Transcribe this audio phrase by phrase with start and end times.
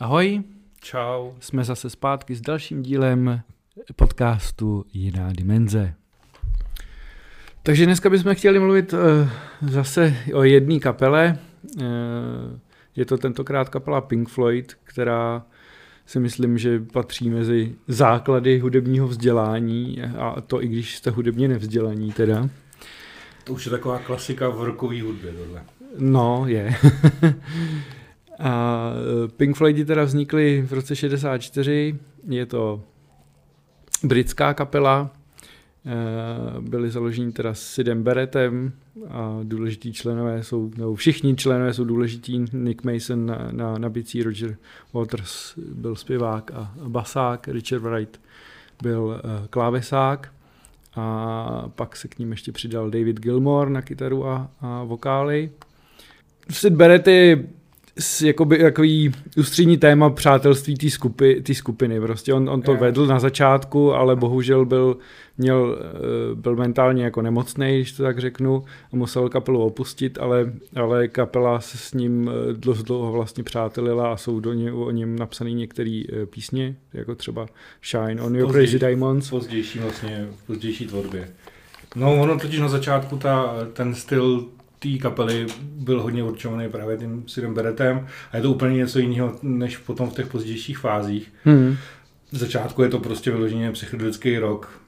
[0.00, 0.42] Ahoj,
[0.80, 1.32] Čau.
[1.40, 3.40] jsme zase zpátky s dalším dílem
[3.96, 5.94] podcastu Jiná dimenze.
[7.62, 9.00] Takže dneska bychom chtěli mluvit uh,
[9.70, 11.38] zase o jedné kapele.
[11.76, 11.82] Uh,
[12.96, 15.46] je to tentokrát kapela Pink Floyd, která
[16.06, 22.12] si myslím, že patří mezi základy hudebního vzdělání a to i když jste hudebně nevzdělaní
[22.12, 22.48] teda.
[23.44, 25.64] To už je taková klasika v rokové hudbě tohle.
[25.98, 26.74] No, je.
[28.40, 31.98] a eh, Pink Floydi teda vznikly v roce 64,
[32.28, 32.82] je to
[34.02, 35.10] britská kapela,
[35.86, 38.72] eh, byli založeni teda s Sidem Beretem
[39.08, 44.22] a důležití členové jsou, nebo všichni členové jsou důležití, Nick Mason na, na, na bicí,
[44.22, 44.56] Roger
[44.92, 48.20] Waters byl zpěvák a basák, Richard Wright
[48.82, 50.32] byl uh, klávesák.
[50.96, 55.50] A pak se k ním ještě přidal David Gilmore na kytaru a, a vokály.
[56.50, 57.46] Sid Barrett je
[58.22, 62.00] jakoby takový ústřední téma přátelství té skupi, tý skupiny.
[62.00, 62.78] Prostě on, on to Jo.
[62.78, 64.96] vedl na začátku, ale bohužel byl,
[65.38, 70.52] měl, eh, byl mentálně jako nemocný, když to tak řeknu, a musel kapelu opustit, ale,
[70.76, 74.90] ale kapela se s ním eh, dlouho, dlouho vlastně přátelila a jsou do ně, o
[74.90, 77.46] něm napsané některé písně, jako třeba
[77.84, 78.52] Shine on Your.
[78.52, 79.26] Crazy Diamonds.
[79.26, 81.28] V pozdější vlastně, v pozdější tvorbě.
[81.96, 84.44] No ono totiž na začátku ta, ten styl
[84.80, 89.36] té kapely byl hodně určovaný právě tím Sidem Beretem a je to úplně něco jiného,
[89.42, 91.32] než potom v těch pozdějších fázích.
[91.44, 91.76] Hmm.
[92.32, 94.80] V začátku je to prostě vyloženě psychedelický rok,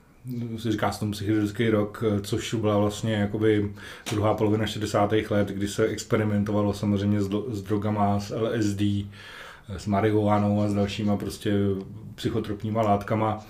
[0.56, 3.72] se říká se tomu psychedelický rok, což byla vlastně jakoby
[4.10, 5.12] druhá polovina 60.
[5.30, 8.80] let, kdy se experimentovalo samozřejmě s, do, s drogama, s LSD,
[9.76, 11.52] s marihuanou a s dalšíma prostě
[12.14, 13.46] psychotropníma látkama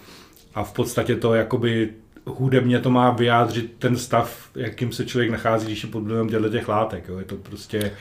[0.54, 1.90] a v podstatě to jakoby
[2.26, 6.48] hudebně to má vyjádřit ten stav, jakým se člověk nachází, když je pod vlivem těchto
[6.48, 7.04] těch látek.
[7.08, 7.18] Jo.
[7.18, 7.92] Je to prostě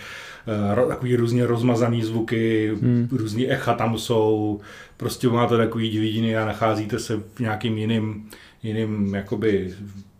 [0.75, 3.07] ro- takový různě rozmazaný zvuky, Hmm.
[3.11, 4.59] různý echa tam jsou,
[4.97, 8.29] prostě má to takový dividiny a nacházíte se v nějakým jiným,
[8.63, 9.73] jiným jakoby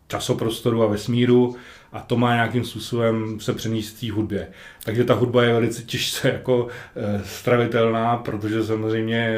[0.08, 1.56] časoprostoru a vesmíru
[1.94, 4.48] a to má nějakým způsobem se přenést v té hudbě.
[4.84, 9.38] Takže ta hudba je velice těžce jako eh, stravitelná, protože samozřejmě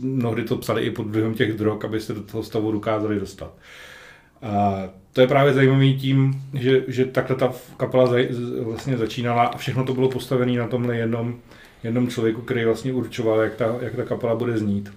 [0.00, 3.52] mnohdy to psali i pod vlivem těch drog, aby se do toho stavu dokázali dostat.
[4.42, 9.44] A to je právě zajímavý tím, že, že takhle ta kapela zaj, z- vlastně začínala
[9.44, 11.34] a všechno to bylo postavené na tomhle jednom,
[11.82, 14.92] jednom člověku, který vlastně určoval, jak ta, jak ta kapela bude znít.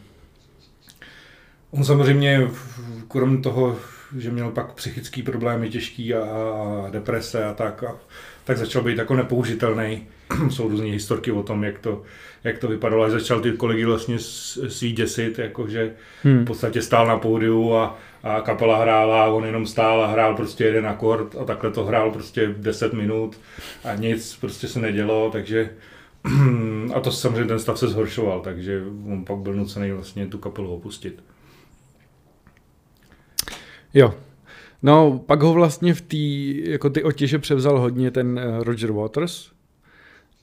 [1.71, 3.75] On samozřejmě, v- krom toho,
[4.17, 7.95] že měl pak psychické problémy těžký a, a deprese a tak, a,
[8.43, 10.07] tak začal být jako nepoužitelný.
[10.50, 12.01] Jsou různé historky o tom, jak to,
[12.44, 16.44] jak to vypadalo, až začal ty kolegy vlastně svý děsit, jakože Hmm.
[16.44, 20.35] v podstatě stál na pódiu a, a kapela hrála a on jenom stál a hrál
[20.35, 23.39] prostě jeden akord a takhle to hrál prostě 10 minut
[23.84, 25.69] a nic prostě se nedělo, takže
[26.94, 30.73] a to samozřejmě ten stav se zhoršoval, takže on pak byl nucený vlastně tu kapelu
[30.73, 31.23] opustit.
[33.94, 34.13] Jo.
[34.84, 36.18] No, pak ho vlastně v té,
[36.72, 39.51] jako ty otěže převzal hodně ten eh, Roger Waters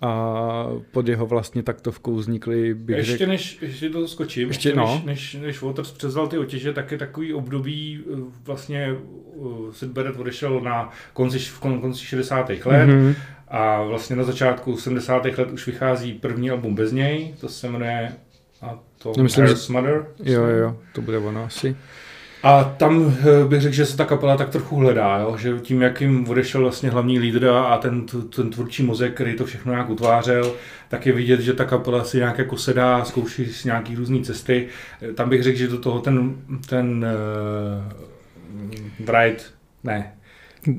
[0.00, 4.78] a pod jeho vlastně taktovkou vznikly, bych Ještě řekl, než, ještě to skočím, Ještě, ještě,
[4.80, 4.92] no.
[4.94, 8.96] než, než, než Waters převzal ty otěže, tak je takový období, eh, vlastně
[9.34, 12.48] uh, Sid Barrett odešel na konci, v kon- konci 60.
[12.66, 13.14] let, Mhm.
[13.48, 15.38] A vlastně na začátku 70.
[15.38, 18.12] let už vychází první album bez něj, to se jmenuje
[18.62, 20.06] a to myslím, že- Mother.
[20.24, 21.76] Jo, jo, to bude ono asi.
[22.46, 25.36] A tam eh, bych řekl, že se ta kapela tak trochu hledá, jo?
[25.36, 29.44] že tím, jak jim odešel vlastně hlavní lídr a ten, ten tvůrčí mozek, který to
[29.44, 30.52] všechno nějak utvářel,
[30.88, 34.68] tak je vidět, že ta kapela si nějak jako sedá, zkouší si nějaký různé cesty.
[35.02, 36.36] Eh, Tam bych řekl, že do toho ten,
[36.68, 37.06] ten
[39.00, 39.52] uh, Wright,
[39.84, 40.12] ne,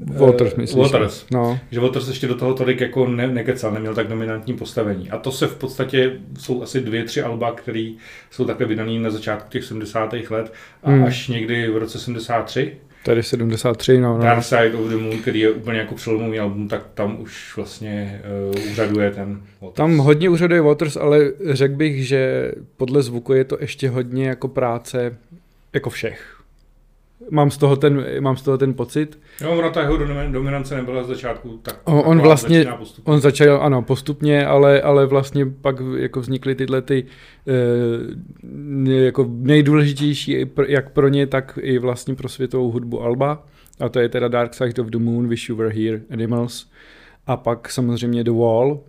[0.05, 0.77] Waters, Eh, myslíš?
[0.91, 1.25] Waters.
[1.31, 5.09] No, že Waters ještě do toho tolik jako ne, nekecal, neměl tak dominantní postavení.
[5.11, 7.93] A to se v podstatě jsou asi dvě, tři alba, které
[8.31, 10.13] jsou takhle vydané na začátku těch 70.
[10.29, 10.53] let
[10.83, 11.03] a Hmm.
[11.03, 14.17] až někdy v roce 73, tady 73, no, no.
[14.17, 14.23] no.
[14.23, 18.21] Dark Side of the Moon, který je úplně jako přelomový album, tak tam už vlastně
[18.55, 19.75] uh, úřaduje ten Waters.
[19.75, 24.47] Tam hodně úřaduje Waters, ale řekl bych, že podle zvuku je to ještě hodně jako
[24.47, 25.17] práce
[25.73, 26.36] jako všech.
[27.29, 29.19] Mám z toho ten, mám z toho ten pocit.
[29.41, 32.65] Jo, ona ta jeho domin- dominance nebyla z začátku tak on taková, vlastně-.
[33.03, 37.05] On začal, ano, postupně, ale, ale vlastně pak jako vznikly tyhle ty
[37.47, 43.45] eh, jako nejdůležitější jak pro ně, tak i vlastně pro světovou hudbu Alba.
[43.79, 46.69] A to je teda Dark Side of the Moon, Wish You Were Here, Animals.
[47.27, 48.79] A pak samozřejmě The Wall,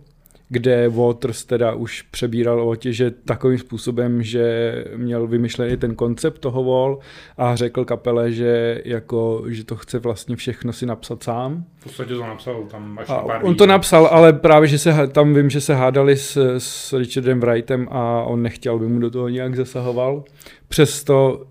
[0.49, 6.63] kde Waters teda už přebíral o že takovým způsobem, že měl vymyšlený ten koncept toho
[6.63, 6.99] Wall
[7.37, 11.65] a řekl kapele, že, jako, že to chce vlastně všechno si napsat sám.
[11.79, 15.07] V podstatě to napsal tam až a pár On to napsal, ale právě, že se
[15.07, 19.09] tam vím, že se hádali s, s Richardem Wrightem a on nechtěl, aby mu do
[19.11, 20.23] toho nějak zasahoval.
[20.67, 21.45] Přesto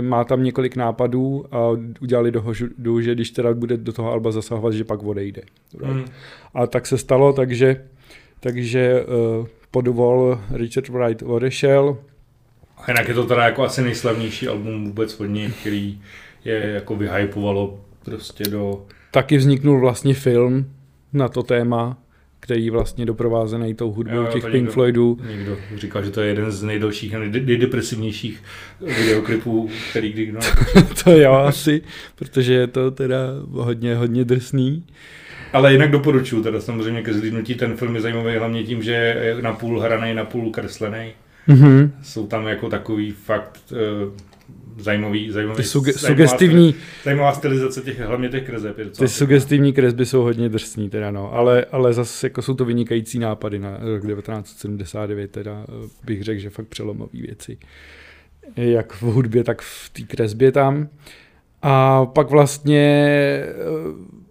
[0.00, 1.68] má tam několik nápadů a
[2.00, 5.42] udělali dohodu, že když teda bude do toho Alba zasahovat, že pak odejde.
[5.82, 6.04] Hmm.
[6.54, 7.84] A tak se stalo, takže,
[8.42, 11.98] takže uh, podvol Richard Wright odešel.
[12.76, 16.00] A jinak je to teda jako asi nejslavnější album vůbec od něj, který
[16.44, 18.86] je jako vyhypovalo prostě do...
[19.10, 20.72] Taky vzniknul vlastně film
[21.12, 21.98] na to téma,
[22.40, 25.18] který vlastně doprovázený tou hudbou jo, těch Pink někdo, Floydů.
[25.28, 28.42] Někdo říkal, že to je jeden z nejdelších a nejdepresivnějších
[28.80, 30.38] videoklipů, který kdy kdo
[31.04, 31.82] To jo, asi,
[32.14, 33.18] protože je to teda
[33.50, 34.86] hodně, hodně drsný.
[35.52, 39.36] Ale jinak doporučuju, teda samozřejmě ke zlídnutí ten film je zajímavý hlavně tím, že je
[39.42, 41.12] napůl hraný, napůl kreslený.
[41.48, 41.90] Mm-hmm.
[42.02, 44.12] Jsou tam jako takový fakt uh,
[44.78, 48.76] zajímavý, zajímavý ty suge- zajímavá, sugestivní, zajímavá stylizace těch, hlavně těch kreseb.
[48.76, 49.08] Ty pěkná.
[49.08, 53.58] sugestivní kresby jsou hodně drsný teda no, ale, ale zase jako jsou to vynikající nápady
[53.58, 57.58] na rok 1979 teda eh, bych řekl, že fakt přelomový věci.
[58.56, 60.88] Jak v hudbě, tak v té kresbě tam.
[61.62, 63.04] A pak vlastně
[63.44, 63.52] eh,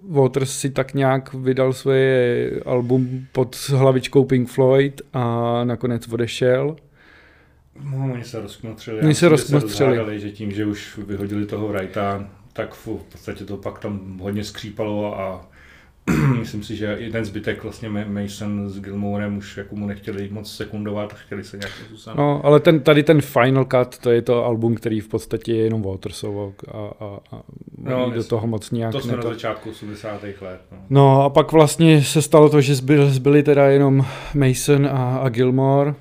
[0.09, 6.75] Waters si tak nějak vydal svoje album pod hlavičkou Pink Floyd a nakonec odešel.
[7.83, 9.01] No, oni se rozkmotřili.
[9.01, 10.19] Oni se rozkmotřili.
[10.19, 15.19] Že tím, že už vyhodili toho Wrighta, tak v podstatě to pak tam hodně skřípalo
[15.19, 15.50] a
[16.39, 21.13] myslím si, že jeden zbytek vlastně Mason s Gilmorem už jako mu nechtěli moc sekundovat,
[21.13, 22.17] chtěli se nějak způsobem.
[22.17, 25.63] No, ale ten, tady ten Final Cut, to je to album, který v podstatě je
[25.63, 27.43] jenom Watersovo a, a, a
[27.77, 28.91] no, do toho moc nějak...
[28.91, 29.27] To jsme neto...
[29.27, 30.23] na začátku 80.
[30.23, 30.61] let.
[30.71, 30.77] No.
[30.89, 31.23] no.
[31.23, 35.93] a pak vlastně se stalo to, že zbyl, zbyli teda jenom Mason a, a Gilmore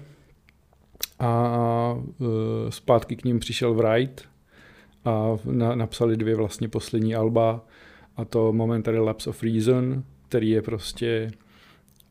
[1.18, 2.28] a uh,
[2.68, 4.22] zpátky k ním přišel Wright
[5.04, 7.60] a na, napsali dvě vlastně poslední alba
[8.16, 11.30] a to Momentary Lapse of Reason, který je prostě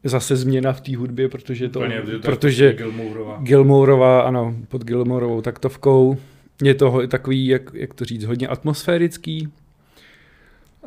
[0.04, 3.38] zase změna v té hudbě, protože to, Úplně, protože Gilmourová.
[3.42, 6.18] Gilmourová, ano, pod Gilmourovou taktovkou.
[6.64, 9.50] Je to takový, jak, jak to říct, hodně atmosférický,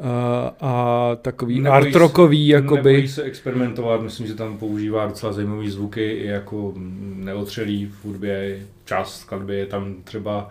[0.00, 2.92] a, a takový nebojí art rockový, jakoby.
[2.92, 6.74] Nebojí se experimentovat, myslím, že tam používá docela zajímavé zvuky, i jako
[7.16, 10.48] neotřelý v hudbě, část skladby je tam třeba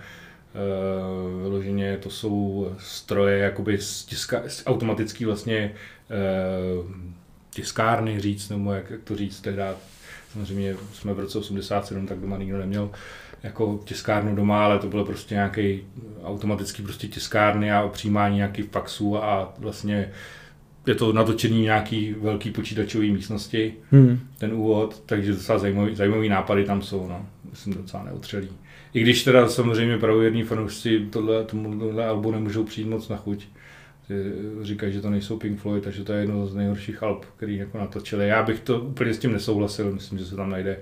[1.44, 5.72] vyloženě, to jsou stroje, jakoby z tiska, z automatický vlastně
[6.80, 6.92] uh,
[7.50, 9.76] tiskárny říct, nebo jak, jak to říct, teda
[10.34, 12.92] samozřejmě jsme v roce 87, tak doma nikdo neměl
[13.44, 15.82] jako tiskárnu doma, ale to bylo prostě nějaký
[16.24, 20.12] automatický prostě tiskárny a přijímání nějakých faxů a vlastně
[20.88, 24.20] je to natočený nějaký velký počítačový místnosti, hmm.
[24.38, 27.26] ten úvod, takže docela zajímavý, zajímavý nápady tam jsou, no.
[27.50, 28.50] Myslím docela neotřelý.
[28.94, 33.48] I když teda samozřejmě pravověrní fanoušci tohle, tomuhle albu nemůžou přijít moc na chuť.
[34.62, 37.78] Říkají, že to nejsou Pink Floyd, takže to je jedno z nejhorších alb, který jako
[37.78, 38.28] natočili.
[38.28, 40.78] Já bych to úplně s tím nesouhlasil, myslím, že se tam najde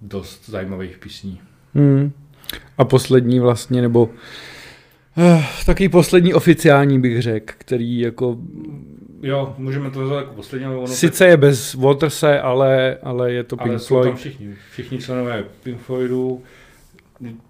[0.00, 1.40] dost zajímavých písní.
[1.74, 2.12] Hmm.
[2.78, 4.02] A poslední vlastně, nebo
[5.16, 8.38] uh, takový poslední oficiální bych řekl, který jako...
[9.22, 10.66] Jo, můžeme to jako poslední.
[10.66, 14.08] Ono Sice je bez Waterse, ale, ale je to Pink ale Floyd.
[14.08, 16.42] tam všichni, všichni členové Pink Floydu.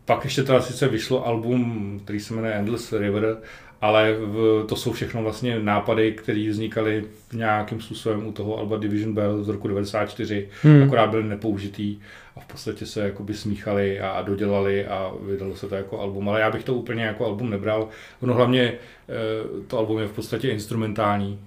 [0.05, 3.37] Pak ještě teda sice vyšlo album, který se jmenuje Endless River,
[3.81, 8.77] ale v, to jsou všechno vlastně nápady, které vznikaly v nějakým způsobem u toho Alba
[8.77, 10.83] Division Bell z roku 94, hmm.
[10.83, 11.99] akorát byly nepoužitý
[12.37, 16.41] a v podstatě se jakoby smíchali a dodělali a vydalo se to jako album, ale
[16.41, 17.89] já bych to úplně jako album nebral.
[18.23, 21.39] Ono hlavně eh, to album je v podstatě instrumentální,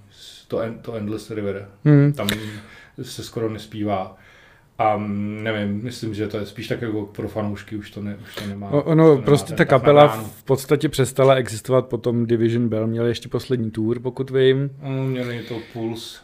[0.47, 2.13] to, to Endless River, hmm.
[2.13, 2.27] tam
[3.01, 4.17] se skoro nespívá.
[4.77, 4.97] A
[5.43, 8.45] nevím, myslím, že to je spíš tak jako pro fanoušky, už to, ne, už to
[8.47, 8.69] nemá.
[8.69, 13.29] Ono, to nemá prostě ta kapela v podstatě přestala existovat, potom Division Bell měli ještě
[13.29, 14.69] poslední tour, pokud vím.
[14.83, 16.19] No, měli to Pulse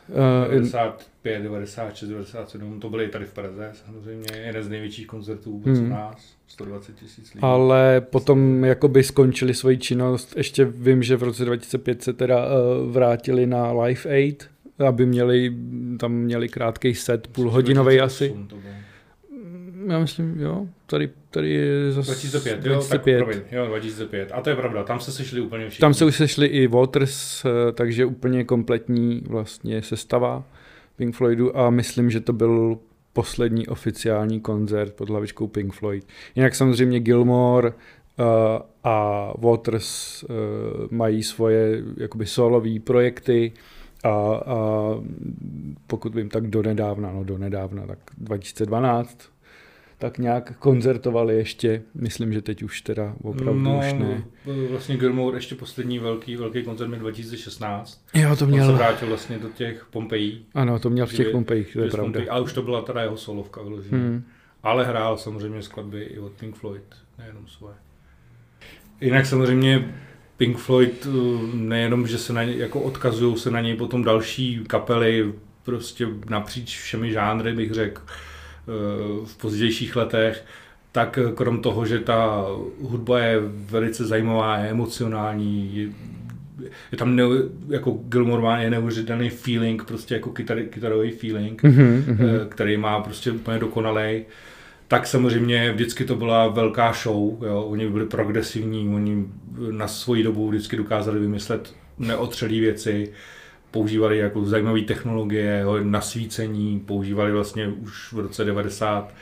[0.47, 5.79] uh, 95, 96, 97, to byly tady v Praze samozřejmě, jeden z největších koncertů vůbec
[5.79, 5.87] hmm.
[5.87, 6.39] u nás.
[6.47, 7.41] 120 tisíc lidí.
[7.41, 10.33] Ale potom jakoby skončili svoji činnost.
[10.37, 14.49] Ještě vím, že v roce 2005 se teda uh, vrátili na Live Aid,
[14.87, 15.55] aby měli,
[15.99, 18.35] tam měli krátký set, půlhodinový asi.
[19.87, 23.19] Já myslím, jo, tady, tady je zase 2005, 2005.
[23.19, 24.31] Jo, tak, jo, 2005.
[24.33, 25.81] A to je pravda, tam se sešli úplně všichni.
[25.81, 30.43] Tam se už sešli i Waters, eh, takže úplně kompletní vlastně sestava
[30.95, 32.77] Pink Floydu a myslím, že to byl
[33.13, 36.07] poslední oficiální koncert pod hlavičkou Pink Floyd.
[36.35, 38.25] Jinak samozřejmě Gilmore uh,
[38.83, 40.29] a Waters uh,
[40.91, 43.51] mají svoje jakoby solové projekty,
[44.03, 44.55] a, a
[45.87, 49.29] pokud vím, tak do nedávna, no do nedávna, tak 2012,
[49.97, 54.23] tak nějak koncertovali ještě, myslím, že teď už teda opravdu no, už ne.
[54.69, 58.05] Vlastně Gilmour ještě poslední velký, velký koncert měl 2016.
[58.13, 58.65] Jo, to měl.
[58.65, 60.45] On se vrátil vlastně do těch Pompejí.
[60.53, 62.03] Ano, to měl v těch Pompejích, to je pravda.
[62.03, 64.23] Pompeji, ale už to byla teda jeho solovka Hmm.
[64.63, 66.83] Ale hrál samozřejmě skladby i od Pink Floyd,
[67.17, 67.75] nejenom svoje.
[69.01, 69.95] Jinak samozřejmě
[70.39, 71.11] Pink Floyd eh,
[71.53, 76.79] nejenom, že se na ně, jako odkazují se na něj potom další kapely, prostě napříč
[76.79, 80.45] všemi žánry bych řekl eh, v pozdějších letech,
[80.91, 82.45] tak krom toho, že ta
[82.81, 85.87] hudba je velice zajímavá, je emocionální, je,
[86.91, 87.23] je tam ne,
[87.69, 92.47] jako Gilmore má je neuvěřitelný feeling, prostě jako kytar, kytarový feeling, mm-hmm.
[92.49, 94.25] který má prostě úplně dokonalej
[94.89, 97.63] tak samozřejmě vždycky to byla velká show, jo.
[97.63, 99.25] oni byli progresivní, oni
[99.71, 103.13] na svoji dobu vždycky dokázali vymyslet neotřelé věci,
[103.71, 109.13] používali jako zajímavé technologie, jo, nasvícení, používali vlastně už v roce 90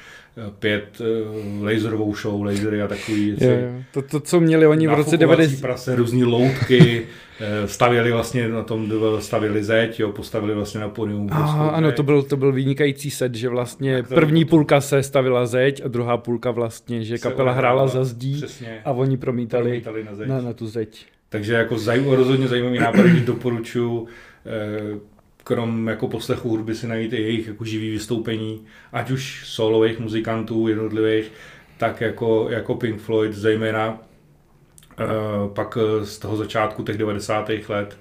[0.59, 3.45] pět uh, laserovou show, lasery a takový věci.
[3.45, 3.83] Jo, jo.
[3.91, 5.61] To, to, co měli oni v roce 90.
[5.61, 7.07] prase, různý loutky,
[7.39, 11.29] eh, stavěli vlastně na tom, stavěli zeď, jo, postavili vlastně na podium.
[11.31, 15.45] Aha, ano, to byl, to byl vynikající set, že vlastně první to, pulka se stavila
[15.45, 20.03] zeď a druhá pulka vlastně, že kapela hrála za zdí přesně, a oni promítali, promítali
[20.03, 20.27] na, zeď.
[20.27, 21.05] Na, na tu zeď.
[21.29, 24.07] Takže jako zaj, rozhodně zajímavý nápad, doporučuji
[24.45, 25.16] eh,
[25.47, 30.67] krom jako poslechu hudby si najít i jejich jako živý vystoupení, ať už solových muzikantů
[30.67, 31.31] jednotlivých,
[31.77, 37.49] tak jako, jako Pink Floyd, zejména uh, pak z toho začátku těch 90.
[37.69, 37.99] let,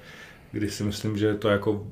[0.52, 1.86] kdy si myslím, že to jako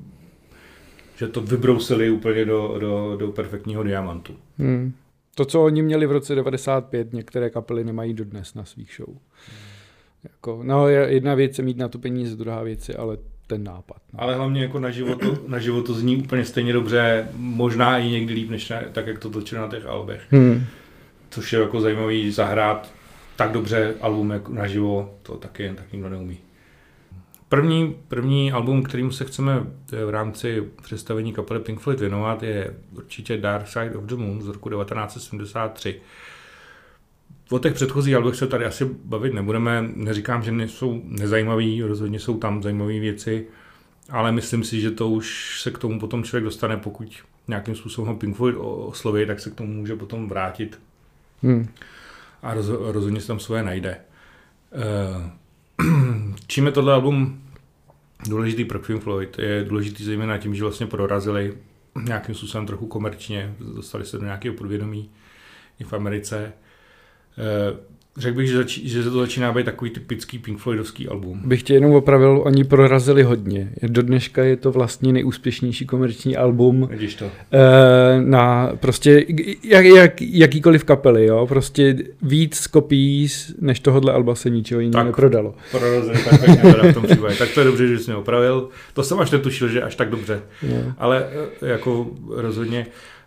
[1.17, 4.35] že to vybrousili úplně do, do, do perfektního diamantu.
[4.57, 4.93] Hmm.
[5.35, 9.09] To, co oni měli v roce 95, některé kapely nemají dodnes na svých show.
[9.09, 9.75] Hmm.
[10.23, 13.97] Jako, no, jedna věc je mít na to peníze, druhá věc je ale ten nápad.
[14.13, 14.21] No.
[14.21, 18.09] Ale hlavně jako na život, to, na život to zní úplně stejně dobře, možná i
[18.09, 20.21] někdy líp, než na, tak, jak to točili na těch albech.
[20.31, 20.65] Hmm.
[21.29, 22.91] Což je jako zajímavý zahrát
[23.35, 26.37] tak dobře album jako naživo, to taky jen tak nikdo neumí.
[27.49, 29.63] První, první album, kterým se chceme
[30.05, 34.47] v rámci představení kapely Pink Floyd věnovat, je určitě Dark Side of the Moon z
[34.47, 36.01] roku 1973.
[37.49, 39.89] O těch předchozích albech se tady asi bavit nebudeme.
[39.95, 43.47] Neříkám, že nejsou nezajímavý, rozhodně jsou tam zajímavé věci,
[44.09, 48.07] ale myslím si, že to už se k tomu potom člověk dostane, pokud nějakým způsobem
[48.07, 50.79] ho Pink Floyd osloví, tak se k tomu může potom vrátit.
[51.43, 51.67] Hmm.
[52.41, 53.97] A roz, rozhodně se tam svoje najde.
[54.73, 55.31] Eh,
[56.47, 57.41] čím je tohle album
[58.29, 59.39] důležitý pro Pink Floyd?
[59.39, 61.57] Je důležitý zejména tím, že vlastně prorazili
[62.03, 65.09] nějakým způsobem trochu komerčně, dostali se do nějakého podvědomí
[65.79, 66.53] i v Americe.
[67.37, 67.77] Eh,
[68.17, 71.41] řekl bych, že, zač- že to začíná být takový typický Pink Floydovský album.
[71.45, 73.69] Bych tě jenom opravil, oni prorazili hodně.
[73.83, 76.87] Do dneška je to vlastně nejúspěšnější komerční album.
[76.91, 77.25] Vidíš to.
[77.25, 79.25] Eh, na prostě
[79.63, 81.47] jak, jak, jakýkoliv kapely, jo.
[81.47, 83.27] Prostě víc kopií
[83.61, 85.55] než tohohle alba se ničeho jiného neprodalo.
[85.71, 87.35] Prorazili tak pěkně v tom případě.
[87.35, 88.69] Tak to je dobře, že jsi mě opravil.
[88.93, 90.41] To jsem až netušil, že až tak dobře.
[90.69, 90.93] No.
[90.97, 91.27] Ale
[91.61, 92.85] eh, jako rozhodně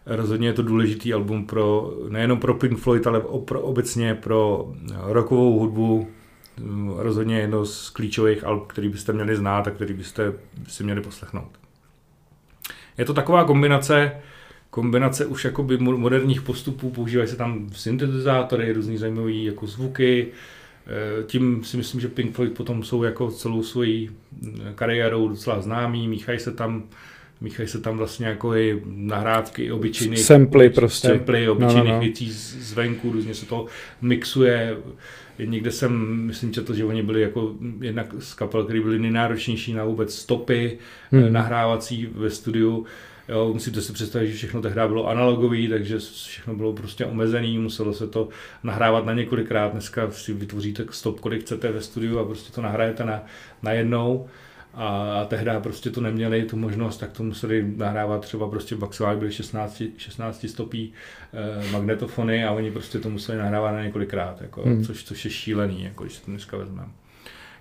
[0.09, 4.73] Rozhodně je to důležitý album pro, nejenom pro Pink Floyd, ale pro, obecně pro
[5.03, 6.09] rockovou hudbu.
[6.97, 10.33] Rozhodně jedno z klíčových alb, který byste měli znát a který byste
[10.69, 11.49] si měli poslechnout.
[12.99, 14.13] Je to taková kombinace,
[14.71, 20.29] kombinace už jakoby moderních postupů, používají se tam syntetizátory, různý zajímavé jako zvuky,
[20.87, 24.11] e, tím si myslím, že Pink Floyd potom jsou jako celou svojí
[24.75, 26.83] kariérou docela známí, míchají se tam
[27.41, 31.09] míchají se tam vlastně jako i nahrávky obyčejných samply prostě.
[31.09, 32.01] Samply obyčejných no, no, no.
[32.01, 33.67] věcí zvenku, různě se to
[34.03, 34.77] mixuje.
[35.45, 39.85] Někde jsem, myslím, četl, že oni byli jako jednak z kapel, které byly nejnáročnější na
[39.85, 40.79] vůbec stopy
[41.11, 41.33] hmm.
[41.33, 42.87] nahrávací ve studiu.
[43.29, 47.95] Jo, musíte si představit, že všechno tehdy bylo analogový, takže všechno bylo prostě omezený, muselo
[47.95, 48.29] se to
[48.63, 49.73] nahrávat na několikrát.
[49.73, 53.23] Dneska si vytvoříte stop, kolik chcete ve studiu a prostě to nahrajete na,
[53.63, 54.29] na jednou
[54.75, 59.33] a tehdy prostě to neměli, tu možnost, tak to museli nahrávat třeba prostě maximálně byly
[59.33, 60.93] 16, 16 stopí
[61.33, 64.85] eh, magnetofony a oni prostě to museli nahrávat na několikrát, jako, hmm.
[64.85, 66.89] což, což je šílený, jako, když to dneska vezmeme.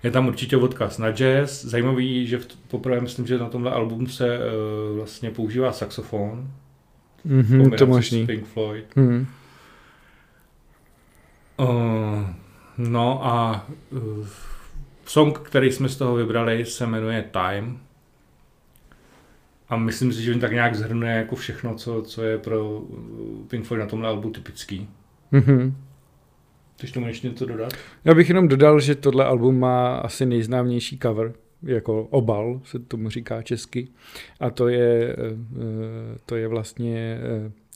[0.02, 1.64] Je tam určitě odkaz na jazz.
[1.64, 6.50] Zajímavý, že v, poprvé myslím, že na tomhle albumu se uh, vlastně používá saxofon.
[7.26, 8.26] Mm-hmm, to možný.
[8.26, 8.96] Pink Floyd.
[8.96, 9.26] Mm.
[11.56, 12.26] Uh,
[12.78, 14.26] no a uh,
[15.08, 17.78] Song, který jsme z toho vybrali, se jmenuje Time.
[19.68, 22.82] A myslím si, že on tak nějak zhrnuje jako všechno, co, co je pro
[23.48, 24.88] Pink Floyd na tomhle albu typický.
[25.32, 25.72] Mm-hmm.
[26.76, 27.72] Chceš tomu ještě něco dodat?
[28.04, 33.10] Já bych jenom dodal, že tohle album má asi nejznámější cover jako obal, se tomu
[33.10, 33.88] říká česky.
[34.40, 35.16] A to je,
[36.26, 37.18] to je vlastně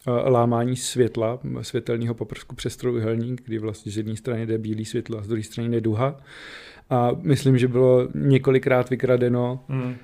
[0.07, 5.23] lámání světla, světelného poprsku přes trojuhelník, kdy vlastně z jedné strany jde bílý světlo a
[5.23, 6.21] z druhé strany jde duha.
[6.91, 9.65] A myslím, že bylo několikrát vykradeno.
[9.69, 9.95] Mm.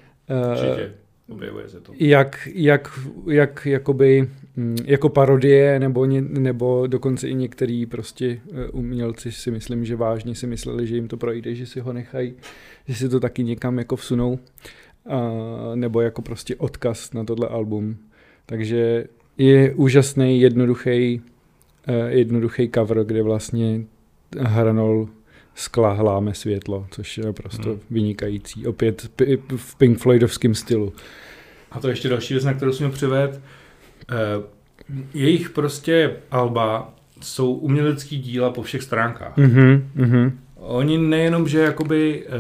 [0.51, 0.93] Určitě.
[1.29, 1.93] Objevuje se to.
[1.99, 9.33] Jak, jak, jak jakoby, mm, jako parodie, nebo, nebo dokonce i některý prostě e, umělci
[9.33, 12.35] si myslím, že vážně si mysleli, že jim to projde, že si ho nechají,
[12.87, 14.39] že si to taky někam jako vsunou,
[15.07, 15.31] a,
[15.75, 17.97] nebo jako prostě odkaz na tohle album.
[18.47, 19.05] Takže
[19.39, 21.23] je úžasný, jednoduchý,
[21.87, 23.81] e, jednoduchý cover, kde vlastně
[24.39, 25.09] hranol
[25.59, 27.81] skla hláme světlo, což je naprosto hmm.
[27.91, 28.67] vynikající.
[28.67, 29.11] Opět
[29.57, 30.93] v Pink Floydovském stylu.
[31.71, 33.41] A to ještě další věc, na kterou jsem přived.
[34.11, 34.15] Eh,
[35.15, 39.37] jejich prostě alba jsou umělecký díla po všech stránkách.
[39.37, 40.33] Mm-hmm, mm-hmm.
[40.57, 42.31] Oni nejenom, že jakoby eh,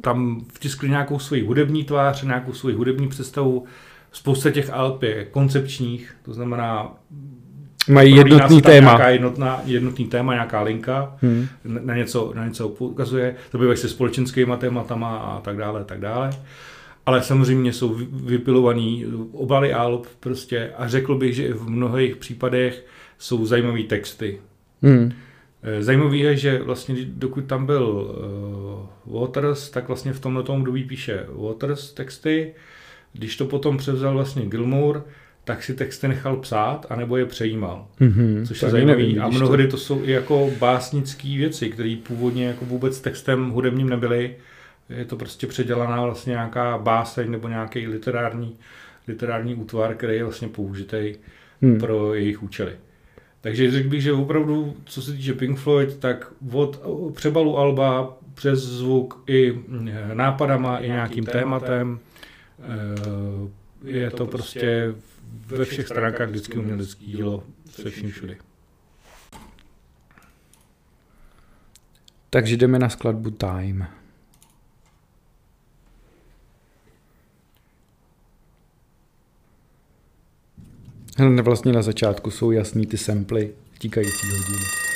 [0.00, 3.64] tam vtiskli nějakou svoji hudební tvář, nějakou svoji hudební představu,
[4.12, 6.94] spousta těch alb je koncepčních, to znamená
[7.90, 8.90] Mají jednotný téma.
[8.90, 11.46] Nějaká jednotná, jednotný téma, nějaká linka, hmm.
[11.64, 16.30] na, něco, na něco ukazuje, to bývají se společenskými tématama a tak dále, tak dále.
[17.06, 22.86] Ale samozřejmě jsou vypilovaný obaly alb prostě a řekl bych, že v mnohých případech
[23.18, 24.40] jsou zajímavé texty.
[24.82, 25.12] Hmm.
[25.62, 28.12] Eh, zajímavý je, že vlastně dokud tam byl
[29.06, 32.54] uh, Waters, tak vlastně v tomhle období píše Waters texty.
[33.12, 35.04] Když to potom převzal vlastně Gilmour,
[35.44, 37.86] tak si texty nechal psát, anebo je přejímal.
[38.00, 39.02] Mm-hmm, což je zajímavé.
[39.20, 44.36] A mnohdy to jsou i jako básnické věci, které původně jako vůbec textem hudebním nebyly.
[44.90, 48.56] Je to prostě předělaná vlastně nějaká báseň nebo nějaký literární,
[49.08, 51.14] literární útvar, který je vlastně použitý
[51.62, 51.78] hmm.
[51.78, 52.72] pro jejich účely.
[53.40, 56.80] Takže řekl bych, že opravdu, co se týče Pink Floyd, tak od
[57.14, 59.58] přebalu alba přes zvuk i
[60.14, 61.98] nápadama, i nějakým tématem,
[62.60, 63.48] eh,
[63.84, 64.94] je to prostě
[65.32, 68.36] ve všech stránkách vždycky umělecké dílo se vším všude.
[72.30, 73.86] Takže jdeme na skladbu Time.
[81.18, 84.89] Hned vlastně na začátku jsou jasný ty samply tíkající hodiny.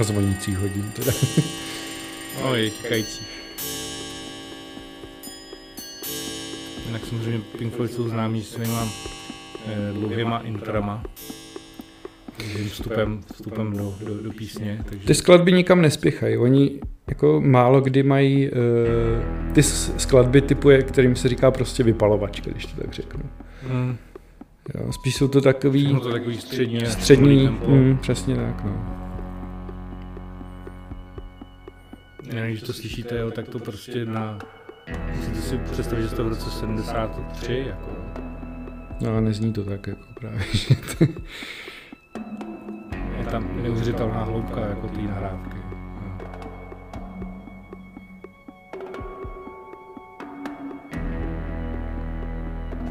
[0.00, 1.12] A zvonící hodin teda.
[2.42, 2.70] No, je.
[6.86, 8.88] Jinak samozřejmě Pink Floyd jsou známí svýma
[9.66, 11.02] eh, dlouhýma intrama.
[12.68, 14.84] Vstupem, vstupem do, do, do písně.
[14.88, 15.06] Takže...
[15.06, 16.36] Ty skladby nikam nespěchají.
[16.36, 18.56] Oni jako málo kdy mají uh,
[19.52, 23.22] ty skladby typu, kterým se říká prostě vypalovačka, když to tak řeknu.
[23.68, 23.96] Hmm.
[24.74, 25.96] Jo, spíš jsou to takový...
[26.02, 28.99] to takový střední, střední mm, přesně tak, no.
[32.30, 34.38] Když to slyšíte, jo, tak to prostě na...
[35.16, 37.90] Musíte si představit, že jste v roce 73, jako...
[39.00, 40.38] No a nezní to tak, jako právě,
[43.18, 45.56] Je tam neuvěřitelná hloubka, jako té nahrávky.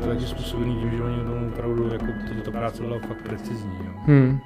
[0.04, 3.78] To je způsobený tím, že oni tomu opravdu, jako, to, ta práce byla fakt precizní,
[3.86, 3.92] jo.
[4.06, 4.40] Hmm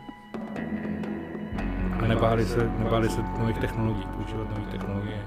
[2.14, 5.18] nebáli se, nebáli se nových technologií, používat nové technologie.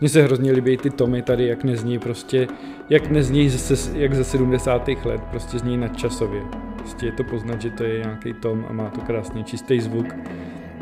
[0.00, 2.48] Mně se hrozně líbí ty tomy tady, jak nezní prostě,
[2.90, 4.88] jak nezní zase, jak ze 70.
[4.88, 6.42] let, prostě zní nadčasově.
[6.76, 10.06] Prostě je to poznat, že to je nějaký tom a má to krásně čistý zvuk.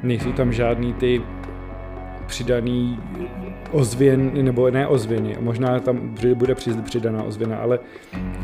[0.03, 1.23] Nejsou tam žádný ty
[2.27, 2.99] přidaný
[3.71, 7.79] ozvěn, nebo ne ozvěny, možná tam bude přidaná ozvěna, ale,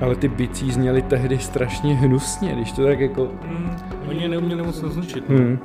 [0.00, 3.28] ale ty bicí zněly tehdy strašně hnusně, když to tak jako...
[3.48, 3.70] Mm,
[4.08, 5.28] oni je neuměli moc naznačit.
[5.28, 5.58] No.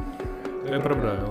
[0.69, 0.81] Hmm.
[0.81, 1.29] To je pravda, jo.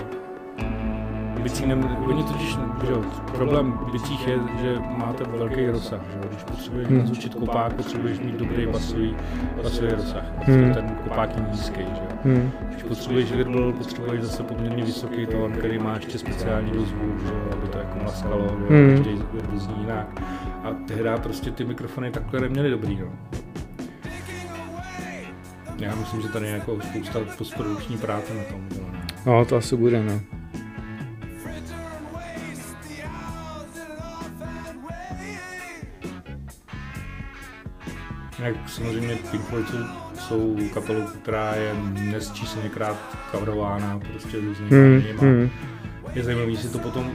[1.43, 1.75] Bicí ne,
[2.07, 3.03] oni totiž, že jo,
[3.35, 6.23] problém bicích je, že máte velký rozsah, že jo.
[6.29, 7.07] Když potřebuješ hmm.
[7.07, 9.15] zvučit kopák, potřebuješ mít dobrý basový,
[9.63, 10.23] basový rozsah.
[10.37, 10.73] Hmm.
[10.73, 12.17] Ten kopák je nízký, že jo.
[12.23, 12.51] Hmm.
[12.69, 17.41] Když potřebuješ virbl, potřebuješ zase poměrně vysoký tón, který má ještě speciální dozvuk, že jo,
[17.51, 18.95] aby to jako mlaskalo, hmm.
[18.95, 20.21] každý virbl zní jinak.
[20.63, 23.07] A tehdy prostě ty mikrofony takhle neměly dobrý, jo.
[25.79, 28.89] Já myslím, že tady je jako spousta postprodukční práce na tom.
[29.25, 30.21] No, to asi bude, no.
[38.39, 39.65] Jak samozřejmě Pink Floyd
[40.19, 42.97] jsou kapelou, která je nesčíslněkrát
[43.31, 45.49] coverována prostě různými hmm, hmm.
[46.13, 47.11] Je zajímavé si to potom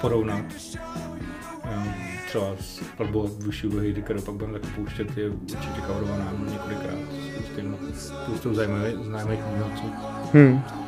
[0.00, 0.44] porovnat.
[2.28, 6.98] třeba skladbu od Vuši Uhy, kterou pak budeme taky pouštět, je určitě coverovaná několikrát
[7.94, 9.92] s spoustou zajímavých, známých umělců.
[10.32, 10.85] Hmm.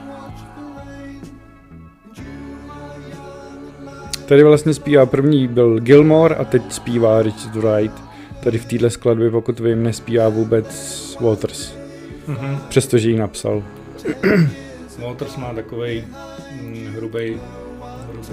[4.29, 8.03] Tady vlastně zpívá první byl Gilmore a teď zpívá Richard Wright.
[8.45, 10.69] Tady v téhle skladbě, pokud vím, nespívá vůbec
[11.21, 11.75] Waters.
[12.29, 12.59] Mm-hmm.
[12.69, 13.63] Přestože ji napsal.
[14.99, 16.05] Waters má takový
[16.53, 17.41] hm, hrubý,
[18.13, 18.29] hrubý,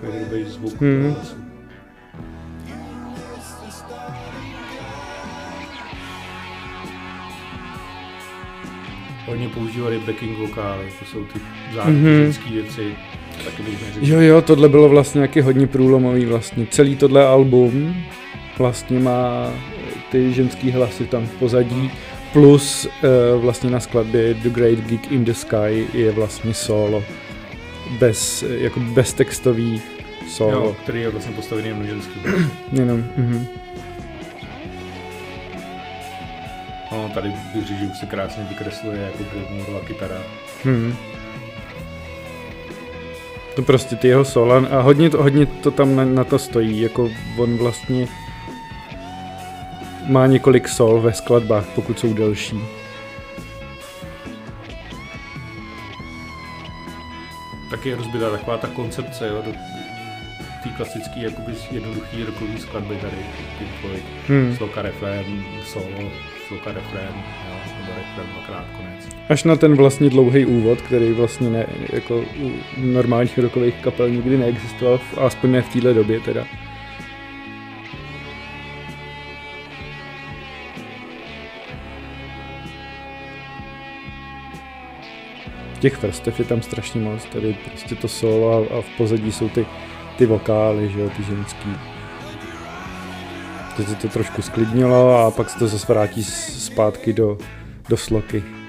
[0.00, 0.80] takový hrubý zvuk.
[0.80, 1.14] Mhm.
[1.14, 1.34] hlasu.
[9.26, 11.40] Hodně používali backing vokály, to jsou ty
[11.74, 12.24] základní Mhm.
[12.24, 12.96] ženské věci.
[13.44, 14.06] Taky bych neřekl.
[14.06, 16.66] Jo, jo, tohle bylo vlastně nějaký hodně průlomový vlastně.
[16.70, 17.96] Celý tohle album
[18.58, 19.52] vlastně má
[20.10, 21.90] ty ženský hlasy tam v pozadí,
[22.32, 27.04] plus uh, vlastně na skladbě The Great Geek in the Sky je vlastně solo.
[27.98, 29.82] Bez, eh, jako beztextový
[30.28, 30.52] solo.
[30.52, 32.20] Jo, který je vlastně postavený jen na ženský.
[32.72, 33.46] Jenom, mhm.
[36.92, 40.22] No, tady bych řekl, že už se krásně vykresluje jako Gilmoreova kytara.
[40.64, 40.94] Hmm.
[43.60, 46.80] To prostě ty jeho sola a hodně to, hodně to tam na, na to stojí,
[46.80, 48.08] jako on vlastně
[50.06, 52.60] má několik sol ve skladbách, pokud jsou delší.
[57.70, 59.52] Taky je rozbitá taková ta koncepce, jo, do
[60.62, 63.16] té klasické, jakoby jednoduchý rokový skladby tady,
[63.58, 64.04] Pink Floyd.
[64.28, 64.56] Hmm.
[64.56, 66.10] Sloka refrén, solo,
[66.48, 67.14] sloka refrén,
[67.48, 68.89] jo, nebo refrén dvakrát konec.
[69.30, 74.38] Až na ten vlastně dlouhý úvod, který vlastně ne, jako u normálních rokových kapel nikdy
[74.38, 76.46] neexistoval, aspoň ne v téhle době teda.
[85.78, 89.48] Těch vrstev je tam strašně moc, tady prostě to solo a, a v pozadí jsou
[89.48, 89.66] ty,
[90.18, 91.68] ty vokály, že jo, ty ženský.
[93.76, 97.38] Teď se to trošku sklidnilo a pak se to zase vrátí zpátky do,
[97.88, 98.59] do sloky.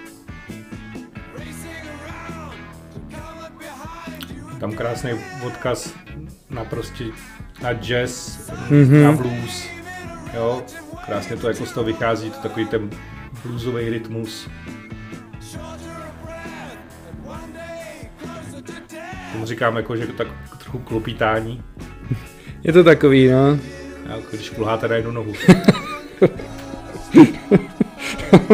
[4.62, 5.12] Tam krásný
[5.46, 5.94] odkaz
[6.50, 7.04] na prostě
[7.62, 8.84] na jazz, Mhm.
[8.84, 9.04] mm-hmm.
[9.04, 9.64] na blues,
[10.34, 10.64] jo,
[11.06, 12.90] krásně to jako z toho vychází, to takový ten
[13.44, 14.50] bluesový rytmus.
[19.32, 20.28] Tomu říkám jako, že tak
[20.60, 21.64] trochu klopítání,
[22.64, 23.60] Je to takový, no.
[24.10, 25.34] jako když kulháte na jednu nohu.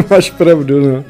[0.10, 1.04] Máš pravdu, no.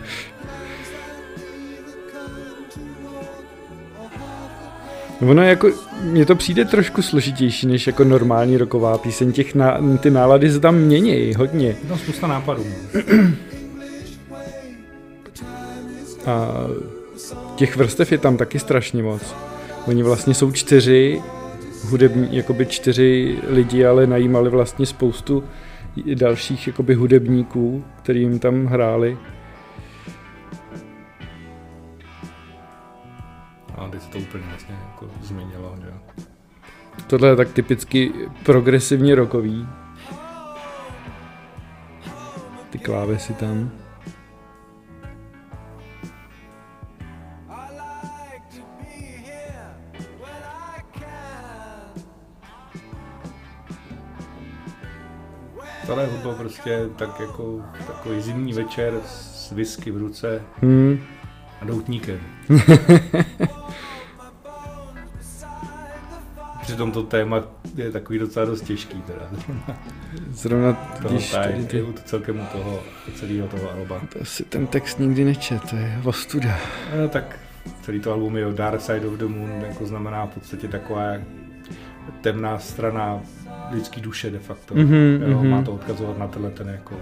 [5.21, 10.11] Ono jako, mně to přijde trošku složitější než jako normální roková píseň, těch ná, ty
[10.11, 11.67] nálady se tam mění hodně.
[11.67, 12.63] Je tam spousta nápadů.
[16.25, 16.53] A
[17.55, 19.21] těch vrstev je tam taky strašně moc.
[19.87, 21.21] Oni vlastně jsou čtyři
[21.83, 25.43] hudební, jakoby čtyři lidi, ale najímali vlastně spoustu
[26.15, 29.17] dalších jakoby hudebníků, který jim tam hráli.
[33.87, 36.25] A se to úplně vlastně jako změnilo, že jo.
[37.07, 38.11] Tohle je tak typicky
[38.43, 39.67] progresivně rokový.
[42.69, 43.71] Ty klávesy tam.
[55.87, 61.16] Tohle hudba prostě tak jako takový zimní večer s whisky v ruce Hmm.
[61.61, 62.19] A doutníkem.
[66.61, 67.43] Přitom to téma
[67.75, 69.29] je takový docela dost těžký teda.
[70.31, 72.83] Zrovna Toho když tady ty, celkem toho
[73.15, 74.01] celého toho alba.
[74.13, 76.59] to si ten text nikdy nečet, to je ostuda.
[77.01, 77.39] No, tak
[77.81, 81.13] celý to album je o Dark Side of the Moon, jako znamená v podstatě taková
[82.21, 83.19] temná strana
[83.71, 84.75] lidský duše de facto.
[84.75, 85.49] Mhm, jo, mhm.
[85.49, 86.95] Má to odkazovat na tenhle ten jako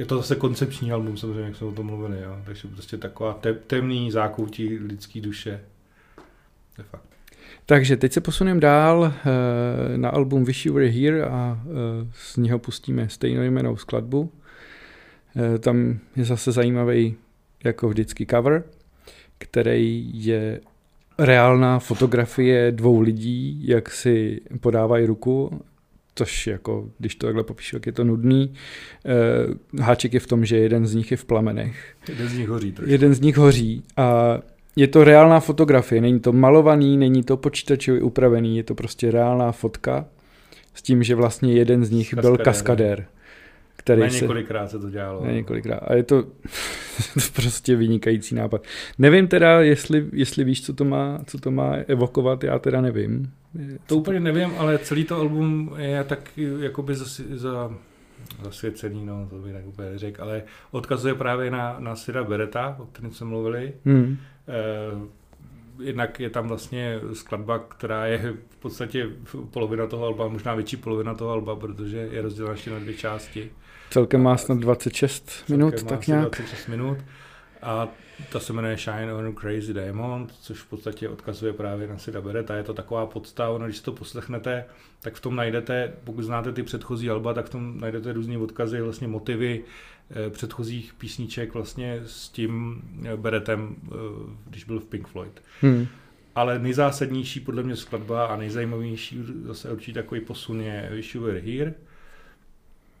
[0.00, 2.36] je to zase koncepční album, samozřejmě, jak jsme o tom mluvili, jo.
[2.44, 5.60] takže prostě taková te- temný zákoutí lidský duše.
[6.78, 7.08] De facto.
[7.66, 11.70] Takže teď se posuneme dál eh, na album Wish You Were Here a eh,
[12.12, 14.32] z něho pustíme stejnojmenou skladbu.
[15.36, 17.14] Eh, Tam je zase zajímavý,
[17.64, 18.64] jako vždycky, cover,
[19.38, 20.60] který je
[21.18, 25.60] reálná fotografie dvou lidí, jak si podávají ruku,
[26.20, 28.52] což jako, když to takhle popíšu, jak je to nudný.
[29.04, 31.94] Eh, Háček je v tom, že jeden z nich je v plamenech.
[32.08, 32.92] Jeden z nich hoří trošku.
[32.92, 34.38] Jeden z nich hoří a
[34.76, 39.52] je to reálná fotografie, není to malovaný, není to počítačově upravený, je to prostě reálná
[39.52, 40.06] fotka
[40.74, 42.44] s tím, že vlastně jeden z nich byl Kaskadérem.
[42.44, 43.06] kaskadér,
[43.80, 44.20] který se...
[44.20, 45.24] několikrát se to dělalo.
[45.24, 45.78] Ne několikrát.
[45.78, 46.24] A je to
[47.34, 48.62] prostě vynikající nápad.
[48.98, 53.32] Nevím teda, jestli, jestli víš, co to, má, co to má evokovat, já teda nevím.
[53.86, 57.70] To úplně nevím, ale celý to album je tak jakoby za, za
[58.42, 62.86] zasvěcený, no, to bych tak úplně řekl, ale odkazuje právě na, na Sira Bereta, o
[62.86, 63.72] kterém jsme mluvili.
[63.84, 64.16] Hmm.
[64.48, 65.20] Eh,
[65.82, 69.08] jednak je tam vlastně skladba, která je v podstatě
[69.50, 73.50] polovina toho alba, možná větší polovina toho alba, protože je rozdělena ještě na dvě části.
[73.90, 76.30] Celkem má snad 26 minut, Celkem tak asi nějak.
[76.30, 76.98] 26 minut.
[77.62, 77.88] A
[78.32, 82.56] ta se jmenuje Shine on Crazy Diamond, což v podstatě odkazuje právě na Sida Beretta.
[82.56, 84.64] Je to taková podstava, no, když si to poslechnete,
[85.00, 88.80] tak v tom najdete, pokud znáte ty předchozí alba, tak v tom najdete různé odkazy,
[88.80, 89.64] vlastně motivy
[90.10, 93.94] eh, předchozích písniček vlastně s tím eh, Berettem, eh,
[94.48, 95.42] když byl v Pink Floyd.
[95.60, 95.86] Hmm.
[96.34, 101.40] Ale nejzásadnější podle mě skladba a nejzajímavější zase určitě takový posun je Wish You Were
[101.40, 101.74] Here,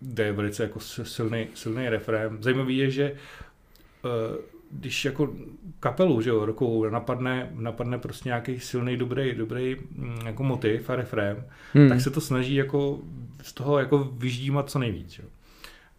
[0.00, 2.42] kde je velice jako silný, silný refrém.
[2.42, 4.38] Zajímavý je, že eh,
[4.70, 5.32] když jako
[5.80, 10.96] kapelu, že jo, rokovou napadne, napadne prostě nějaký silný, dobrý, dobrý mm, jako motiv a
[10.96, 11.88] refrém, Hmm.
[11.88, 12.98] tak se to snaží jako
[13.42, 15.18] z toho jako vyždímat co nejvíc.
[15.18, 15.24] Jo.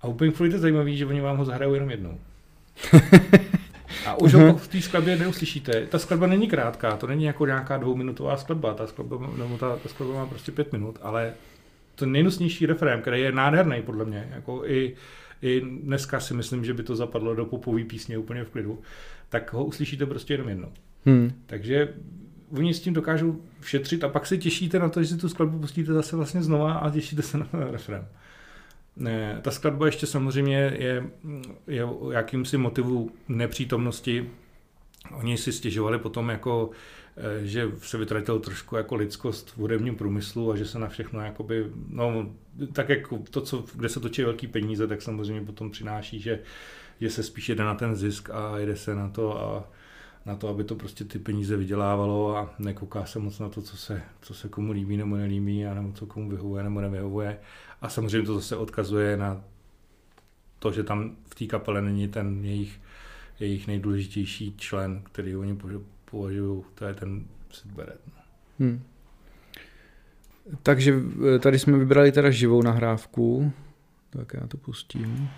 [0.02, 2.18] A u Pink Floyd je zajímavý, že oni vám ho zahrajou jenom jednou.
[4.06, 5.86] A už ho v té skladbě neuslyšíte.
[5.86, 9.90] Ta skladba není krátká, to není jako nějaká dvouminutová skladba, ta skladba, nebo ta, ta
[9.90, 11.34] skladba má prostě pět minut, ale
[12.02, 14.96] to nejnusnější refrém, který je nádherný podle mě, jako i,
[15.42, 18.82] i dneska si myslím, že by to zapadlo do popové písně úplně v klidu,
[19.30, 20.72] tak ho uslyšíte prostě jenom jednou.
[21.06, 21.32] Hmm.
[21.46, 21.94] Takže
[22.58, 25.60] oni s tím dokážou šetřit a pak se těšíte na to, že si tu skladbu
[25.60, 28.08] pustíte zase vlastně znova a těšíte se na ten refrém.
[28.96, 31.04] Ne, ta skladba ještě samozřejmě je,
[31.68, 34.30] je o jakýmsi motivu nepřítomnosti.
[35.12, 36.70] Oni si stěžovali potom jako,
[37.44, 41.66] že se vytratil trošku jako lidskost v hudebním průmyslu a že se na všechno jakoby,
[41.88, 42.32] no,
[42.74, 46.40] tak jako to, co, kde se točí velký peníze, tak samozřejmě potom přináší, že,
[47.02, 49.70] že se spíš jede na ten zisk a jede se na to a
[50.26, 53.78] na to, aby to prostě ty peníze vydělávalo a nekouká se moc na to, co
[53.78, 57.40] se, co se komu líbí nebo nelíbí, a nebo co komu vyhovuje nebo nevyhovuje.
[57.82, 59.44] A samozřejmě to zase odkazuje na
[60.60, 62.82] to, že tam v té kapele není ten jejich,
[63.40, 65.56] jejich nejdůležitější člen, který oni
[66.12, 67.26] považují, to je ten
[67.66, 68.02] Barrett.
[68.08, 68.14] No.
[68.60, 68.84] Hmm.
[70.64, 70.94] Takže
[71.36, 73.54] eh, tady jsme vybrali teda živou nahrávku,
[74.10, 75.30] tak já to pustím.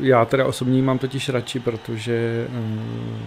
[0.00, 3.22] Já teda osobně mám totiž radši, protože uh,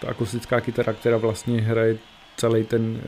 [0.00, 1.98] ta akustická kytara, která vlastně hraje
[2.36, 3.00] celý ten,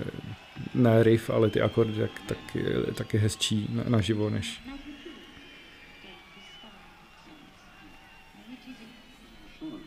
[0.75, 4.63] ne riff, ale ty akordy, tak, tak, je, tak je hezčí na, naživo, než...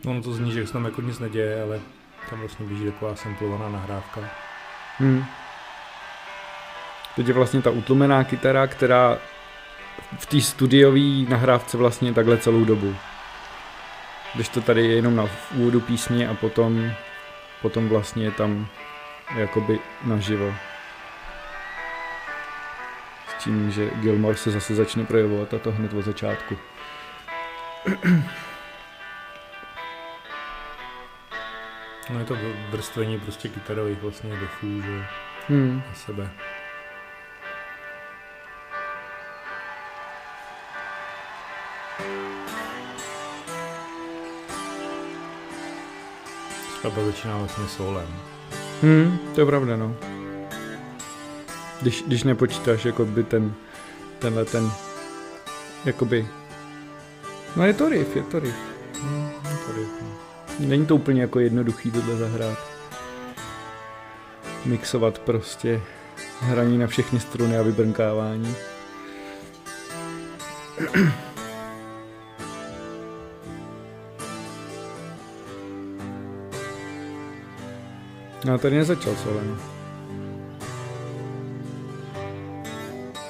[0.05, 1.79] ono to zní, že se tam jako nic neděje, ale
[2.29, 4.21] tam vlastně běží taková samplovaná nahrávka.
[4.97, 5.25] Hmm.
[7.15, 9.17] Teď je vlastně ta utlumená kytara, která
[10.19, 12.95] v té studiové nahrávce vlastně takhle celou dobu.
[14.35, 16.91] Když to tady je jenom na úvodu písně a potom,
[17.61, 18.67] potom vlastně je tam
[19.37, 20.53] jakoby naživo.
[23.27, 26.57] S tím, že Gilmore se zase začne projevovat a to hned od začátku.
[32.13, 32.37] No je to
[32.69, 35.05] vrstvení prostě kytarových vlastně defů, že
[35.49, 35.81] Hmm.
[35.89, 36.29] na sebe.
[46.77, 48.07] Skladba začíná vlastně solem.
[48.81, 49.95] Hmm, to je pravda, no.
[51.81, 53.53] Když, když nepočítáš jako by ten,
[54.19, 54.71] tenhle ten,
[55.85, 56.27] jakoby,
[57.55, 58.55] no je to riff, je to riff.
[59.01, 59.29] Hmm,
[59.67, 60.32] tady, no.
[60.59, 62.57] Není to úplně jako jednoduchý tohle zahrát.
[64.65, 65.81] Mixovat prostě
[66.39, 68.55] hraní na všechny struny a vybrnkávání.
[78.45, 79.59] No tady nezačal solem.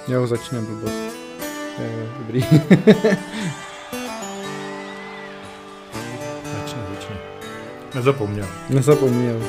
[0.07, 0.93] Jo, začne blbost.
[1.79, 2.45] Jo, jo, dobrý.
[7.95, 8.47] Nezapomněl.
[8.69, 9.41] Nezapomněl.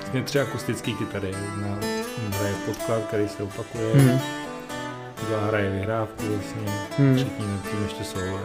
[0.00, 1.28] Vlastně tři akustické kytary.
[1.28, 1.78] Jedna
[2.38, 4.18] hraje podklad, který se opakuje, Mhm.
[5.26, 7.16] druhá hraje vyhrávku vlastně, Hmm.
[7.16, 8.40] třetí nad tím ještě solo.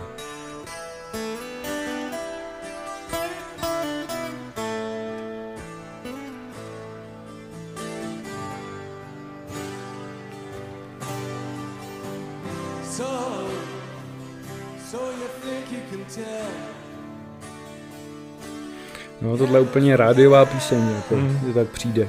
[19.54, 21.40] Tohle je úplně rádiová píseň, jako, Mhm.
[21.48, 22.08] že tak přijde.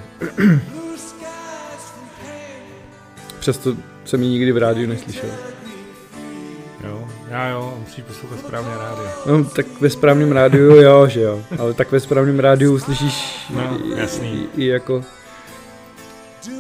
[3.40, 5.28] Přesto jsem ji nikdy v rádiu neslyšel.
[6.88, 9.08] Jo, já jo, musíš poslouchat správně rádio.
[9.26, 13.78] No, tak ve správném rádiu jo, že jo, ale tak ve správném rádiu slyšíš No,
[13.84, 14.48] i, jasný.
[14.56, 15.04] i, i jako,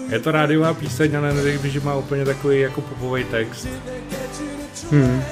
[0.08, 3.68] Je to rádiová píseň, ale neřekl bych, že má úplně takový jako popový text.
[4.92, 5.22] hm,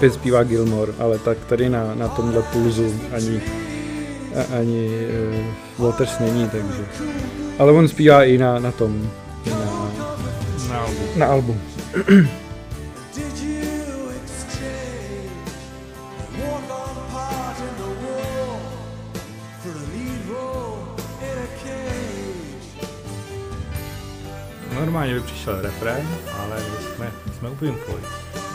[0.00, 3.40] opět zpívá Gilmore, ale tak tady na, na tomhle pulzu ani,
[4.36, 4.88] a, ani
[5.78, 6.84] uh, Waters není, takže.
[7.58, 9.10] Ale on zpívá i na, na tom,
[9.46, 9.56] na,
[10.68, 11.00] Na albu.
[11.16, 11.60] na album.
[24.74, 26.08] Normálně by přišel refrén,
[26.38, 27.54] ale my jsme, jsme u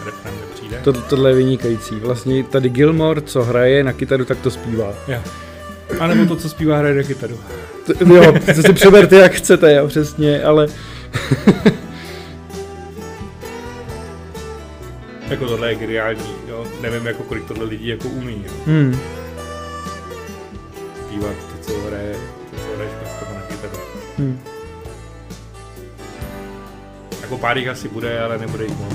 [0.05, 0.79] Refrén nepřijde.
[0.83, 1.95] To, tohle je vynikající.
[1.95, 4.93] Vlastně tady Gilmore, co hraje na kytaru, tak to zpívá.
[5.07, 5.19] Jo.
[5.99, 7.39] A nebo to, co zpívá, hraje na kytaru.
[7.85, 10.67] To, jo, to si přeberte jak chcete, jo, přesně, ale
[15.29, 16.65] Jako tohle je geniální, jo.
[16.81, 18.51] Nevím, jako kolik tohle lidí jako umí, jo.
[18.65, 18.99] hmm,
[21.07, 22.15] Zpívat to, co hraje,
[22.51, 23.77] to, co hraje špatně na kytaru.
[24.17, 24.39] hmm.
[27.21, 28.93] Jako pár jich asi bude, ale nebude jich moc.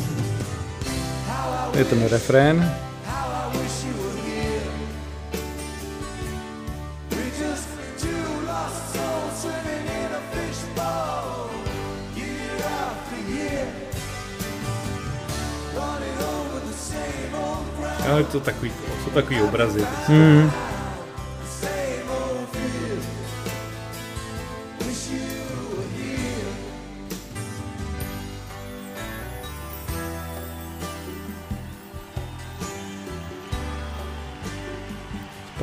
[1.73, 2.59] Je ten refrén.
[3.07, 4.61] How I wish you were here.
[20.09, 20.70] We're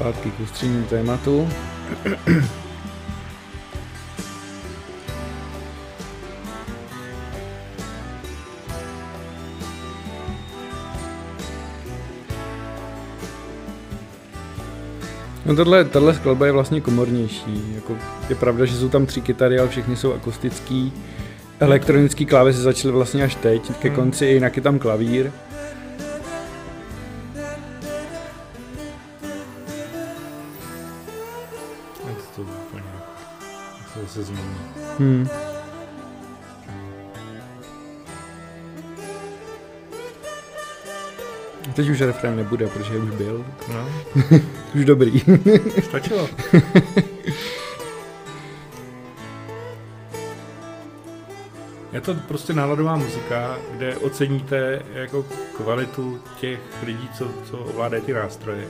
[0.08, 1.50] Zpátky k ústředním tématu.
[15.46, 17.74] No tohle, tahle skladba je vlastně komornější.
[17.76, 17.98] Jako,
[18.30, 20.94] je pravda, že jsou tam tři kytary, ale všechny jsou akustický.
[21.60, 23.96] Elektronický klávesy začaly vlastně až teď, ke Hmm.
[23.96, 25.32] konci jinak je tam klavír.
[35.00, 35.28] Hmm.
[41.74, 43.46] Teď už refrén nebude, protože už byl.
[43.74, 43.90] No,
[44.76, 45.22] Už dobrý.
[45.84, 46.30] stačilo.
[51.94, 55.26] Je to prostě náladová muzika, kde oceníte jako
[55.58, 58.68] kvalitu těch lidí, co, co ovládají ty nástroje.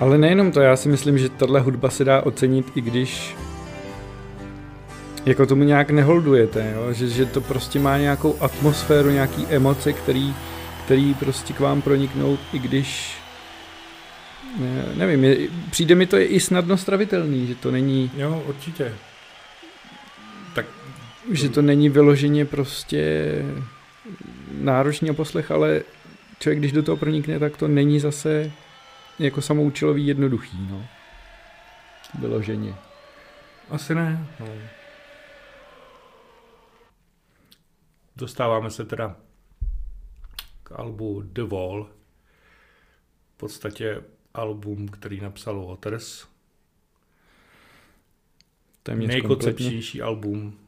[0.00, 3.36] Ale nejenom to, já si myslím, že tahle hudba se dá ocenit, i když
[5.26, 6.92] jako tomu nějak neholdujete, jo?
[6.92, 10.34] Že, že to prostě má nějakou atmosféru, nějaký emoce, který,
[10.84, 13.16] který prostě k vám proniknou, i když
[14.58, 15.36] ne, nevím, je,
[15.70, 18.92] přijde mi to je i snadno stravitelný, že to není, Jo, určitě.
[20.54, 20.66] Tak
[21.32, 23.32] že to není vyloženě prostě
[24.60, 25.82] náročný poslech, ale
[26.38, 28.52] člověk, když do toho pronikne, tak to není zase
[29.18, 30.84] jako samoučilový jednoduchý, no.
[32.18, 32.74] Vyloženě.
[33.70, 34.26] asi ne.
[34.40, 34.46] No.
[38.20, 39.16] Dostáváme se teda
[40.62, 41.90] k albu The Wall.
[43.34, 44.02] V podstatě
[44.34, 46.26] album, který napsal Waters.
[48.82, 49.28] Téměř kompletně.
[49.28, 50.58] Nejkoncepčnější album.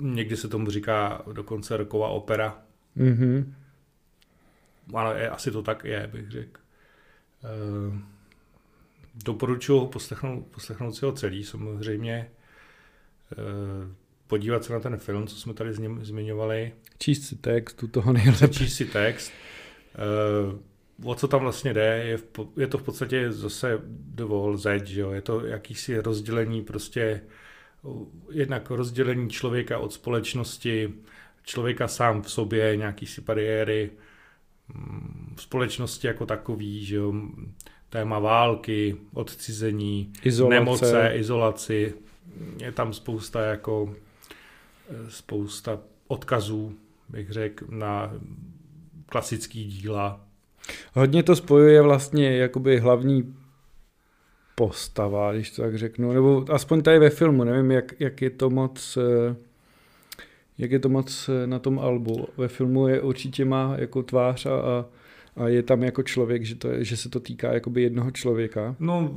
[0.00, 2.62] Někdy se tomu říká dokonce roková opera.
[2.94, 3.54] Mhm.
[4.94, 6.60] Ale je, asi to tak je, bych řekl.
[7.44, 7.48] E,
[9.14, 12.14] doporučuji ho poslechnout, poslechnout si ho celý, samozřejmě.
[13.32, 13.94] E,
[14.28, 16.72] podívat se na ten film, co jsme tady zmi- zmiňovali.
[16.98, 18.46] Číst si text, u toho nejlepší.
[18.46, 19.32] Přečíst si text.
[19.94, 22.24] E, o co tam vlastně jde, je, v,
[22.56, 25.10] je to v podstatě zase The Wall Z, že jo?
[25.10, 27.20] je to jakýsi rozdělení prostě
[28.30, 30.94] jednak rozdělení člověka od společnosti,
[31.44, 33.90] člověka sám v sobě, nějaký si bariéry,
[34.74, 37.12] mm, společnosti jako takový, že jo,
[37.88, 40.54] téma války, odcizení, Izolace.
[40.54, 41.94] nemoce, izolaci,
[42.62, 43.94] je tam spousta jako
[45.08, 46.74] spousta odkazů,
[47.08, 48.12] bych řekl, na
[49.06, 50.20] klasický díla.
[50.94, 53.34] Hodně to spojuje vlastně jakoby hlavní
[54.54, 58.50] postava, když to tak řeknu, nebo aspoň tady ve filmu, nevím, jak, jak je to
[58.50, 59.36] moc eh,
[60.58, 62.28] jak je to moc eh, na tom albu.
[62.36, 64.84] Ve filmu je určitě má jako tvář a, a,
[65.36, 68.76] a je tam jako člověk, že, to je, že se to týká jakoby jednoho člověka.
[68.78, 69.16] No,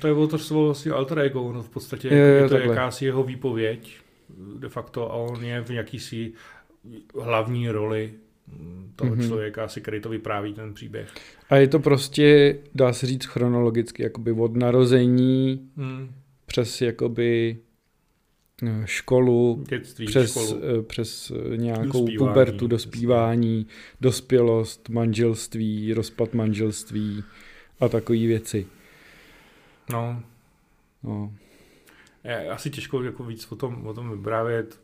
[0.00, 2.74] to je to vlastně alter ego, no v podstatě Jo, jo, je to takhle.
[2.74, 3.96] jakási jeho výpověď
[4.58, 6.32] de facto a on je v jakýsi
[7.22, 8.12] hlavní roli
[8.58, 9.20] mm, toho Mhm.
[9.20, 9.26] mm-hmm.
[9.28, 11.08] člověka, asi, který to vypráví ten příběh.
[11.50, 16.14] A je to prostě, dá se říct chronologicky, jakoby od narození Hmm.
[16.46, 17.56] přes jakoby
[18.62, 20.60] eh, školu, Dětství, přes, školu.
[20.78, 23.66] eh, přes eh, nějakou Dospívání, pubertu, dospívání,
[24.00, 27.24] dospělost, manželství, rozpad manželství
[27.80, 28.66] a takové věci.
[29.92, 30.22] No,
[31.02, 31.32] No.
[32.24, 34.80] Je asi těžko jako víc o tom, o tom vyprávět.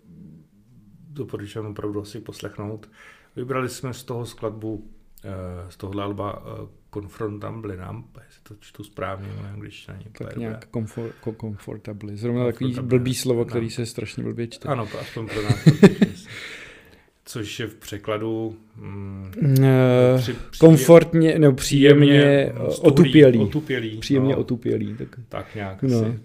[1.10, 2.90] Doporučuji opravdu asi poslechnout.
[3.36, 4.90] Vybrali jsme z toho skladbu,
[5.24, 5.30] eh,
[5.70, 9.70] z tohohle alba eh, Confrontably Numb, jestli to čtu správně, není úplně
[10.12, 10.40] Tak dobrá.
[10.40, 12.16] nějak komfort, ko- comfortably.
[12.16, 13.44] Zrovna takový blbý slovo, no.
[13.44, 14.68] který se strašně blbě čte.
[14.68, 15.58] Ano, to aspoň pro nás.
[17.24, 19.32] Což je v překladu mm,
[19.62, 23.38] Eh, při, při, Komfortně, nebo příjemně, stůlí, otupělý.
[23.38, 23.98] otupělý.
[23.98, 24.94] Příjemně no, otupělý.
[24.94, 25.08] Tak.
[25.28, 25.88] Tak nějak No.
[25.88, 25.98] no.
[26.08, 26.18] asi.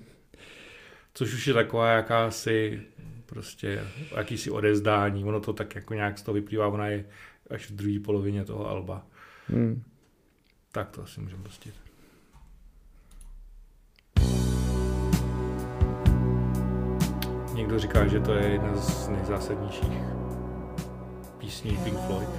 [1.14, 2.82] Což už je taková jakási
[3.26, 5.24] prostě jakýsi odezdání.
[5.24, 7.05] Ono to tak jako nějak z toho vyplývá, ona je
[7.49, 9.05] až v druhé polovině toho alba.
[9.47, 9.84] Hmm.
[10.72, 11.74] Tak to asi můžeme pustit.
[17.53, 19.91] Někdo říká, že to je jedna z nejzásadnějších
[21.38, 22.30] písní Pink Floyd.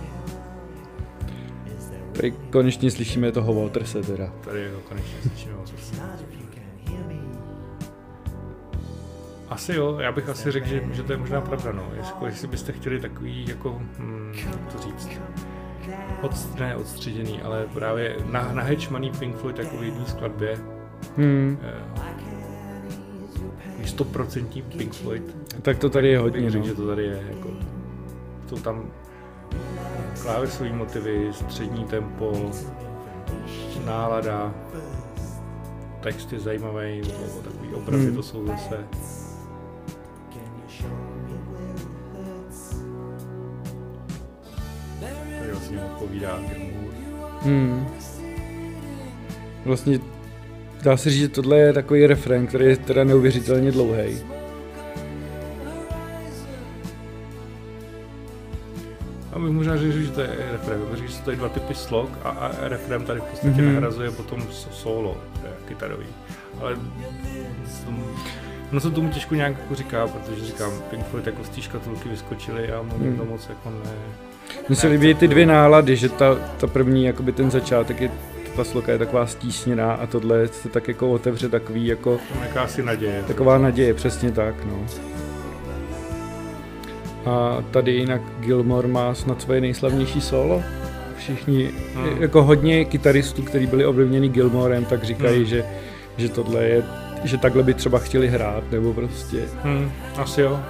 [2.12, 4.26] Tady konečně slyšíme toho Waterse teda.
[4.44, 5.54] Tady ho konečně slyšíme.
[9.52, 11.88] Asi jo, já bych asi řekl, že, že to je možná pravda, no.
[11.96, 15.08] Jestli, jestli byste chtěli takový, jako, hm, jak to říct,
[16.22, 20.58] od, ne odstředěný, ale právě na, nahečmaný Pink Floyd jako v jedné skladbě,
[21.16, 21.58] Hmm.
[21.62, 21.72] eh,
[23.86, 26.50] stoprocentní Pink Floyd, Tak to tady je hodně.
[26.50, 26.68] řekl, No.
[26.70, 27.48] že to tady je, jako,
[28.48, 28.84] jsou tam
[30.22, 32.50] klávesové motivy, střední tempo,
[33.86, 34.54] nálada,
[36.00, 38.16] texty zajímavé, o- takový obrazy Hmm.
[38.16, 38.78] to jsou zase.
[45.78, 46.92] Vlastně odpovídá Gilmour.
[47.42, 47.86] Hmm.
[49.64, 49.98] Vlastně
[50.82, 54.18] dá se říct, že tohle je takový refrén, který je teda neuvěřitelně dlouhý.
[59.32, 62.28] A bych možná řekl, že to je refrém, protože jsou tady dva typy slog a,
[62.28, 63.60] a refrém tady v podstatě Mhm.
[63.60, 63.72] mm-hmm.
[63.74, 65.16] nahrazuje potom so- solo
[65.68, 66.06] kytarový.
[66.60, 66.76] Ale
[68.72, 72.08] no se tomu těžko nějak jako říká, protože říkám, Pink Floyd jako z té škatulky
[72.08, 73.06] vyskočili a mu Hmm.
[73.06, 73.90] nikdo moc jako ne...
[74.68, 78.10] Mně se líbí ty dvě nálady, že ta, ta první, jakoby ten začátek je,
[78.56, 83.22] ta sloka je taková stísněná a tohle se tak jako otevře takový jako jakási naděje.
[83.26, 84.78] Taková naděje, přesně tak, no.
[87.32, 90.62] A tady jinak Gilmore má snad svoje nejslavnější solo.
[91.16, 92.22] Všichni, Hmm.
[92.22, 95.46] jako hodně kytaristů, kteří byli ovlivněni Gilmorem, tak říkají, Hmm.
[95.46, 95.64] že,
[96.16, 96.82] že tohle je,
[97.24, 99.38] že takhle by třeba chtěli hrát, nebo prostě.
[99.62, 100.60] Hmm, asi jo.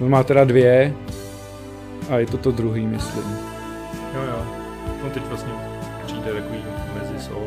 [0.00, 0.94] On má teda dvě
[2.10, 3.24] a je to to druhý, myslím.
[4.14, 4.42] Jo, jo.
[5.04, 5.52] No teď vlastně
[6.06, 6.58] přijde takový
[7.00, 7.46] mezi solo.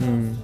[0.00, 0.38] Hmm.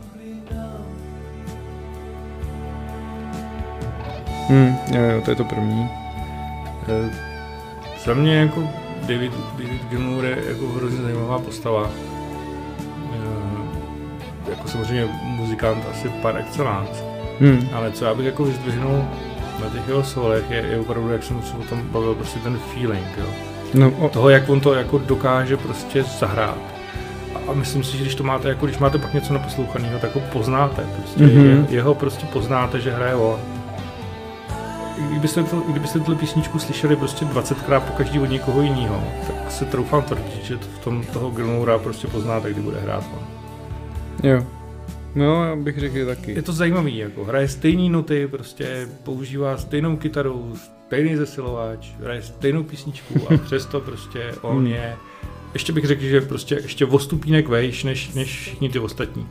[4.49, 5.89] Hmm, jo, jo, to je to první.
[6.89, 7.11] Eh,
[8.05, 8.61] Za mě jako
[9.03, 11.91] David, David Gilmour je jako hrozně zajímavá postava.
[13.15, 17.03] Eh, Jako samozřejmě muzikant asi par excellence.
[17.41, 17.69] Hmm.
[17.73, 19.05] Ale co já bych jako vyzdvihnul
[19.63, 22.59] na těch jeho solech je, je opravdu, jak jsem se o tom bavil, prostě ten
[22.75, 23.27] feeling, jo.
[23.75, 26.59] No, o, Toho, jak on to jako dokáže prostě zahrát.
[27.35, 30.15] A, a myslím si, že když to máte, jako když máte pak něco naposlouchaného, tak
[30.15, 30.83] ho poznáte.
[30.97, 31.33] Prostě Mhm.
[31.33, 31.67] mm-hmm.
[31.71, 33.39] je, jeho prostě poznáte, že hraje on.
[34.99, 39.51] I Kdybyste, to, kdybyste tuhle písničku slyšeli prostě 20krát po každý od někoho jiného, tak
[39.53, 43.21] se troufám tvrdit, že to v tom toho Gilmoura prostě poznáte, kdy bude hrát on.
[44.31, 44.43] jo.
[45.15, 46.33] No, já bych řekl taky.
[46.33, 50.55] Je to zajímavý, jako hraje stejné noty, prostě používá stejnou kytaru,
[50.87, 54.97] stejný zesilovač, hraje stejnou písničku a přesto prostě on je,
[55.53, 59.27] ještě bych řekl, že prostě ještě o stupínek vejš než, než všichni ty ostatní,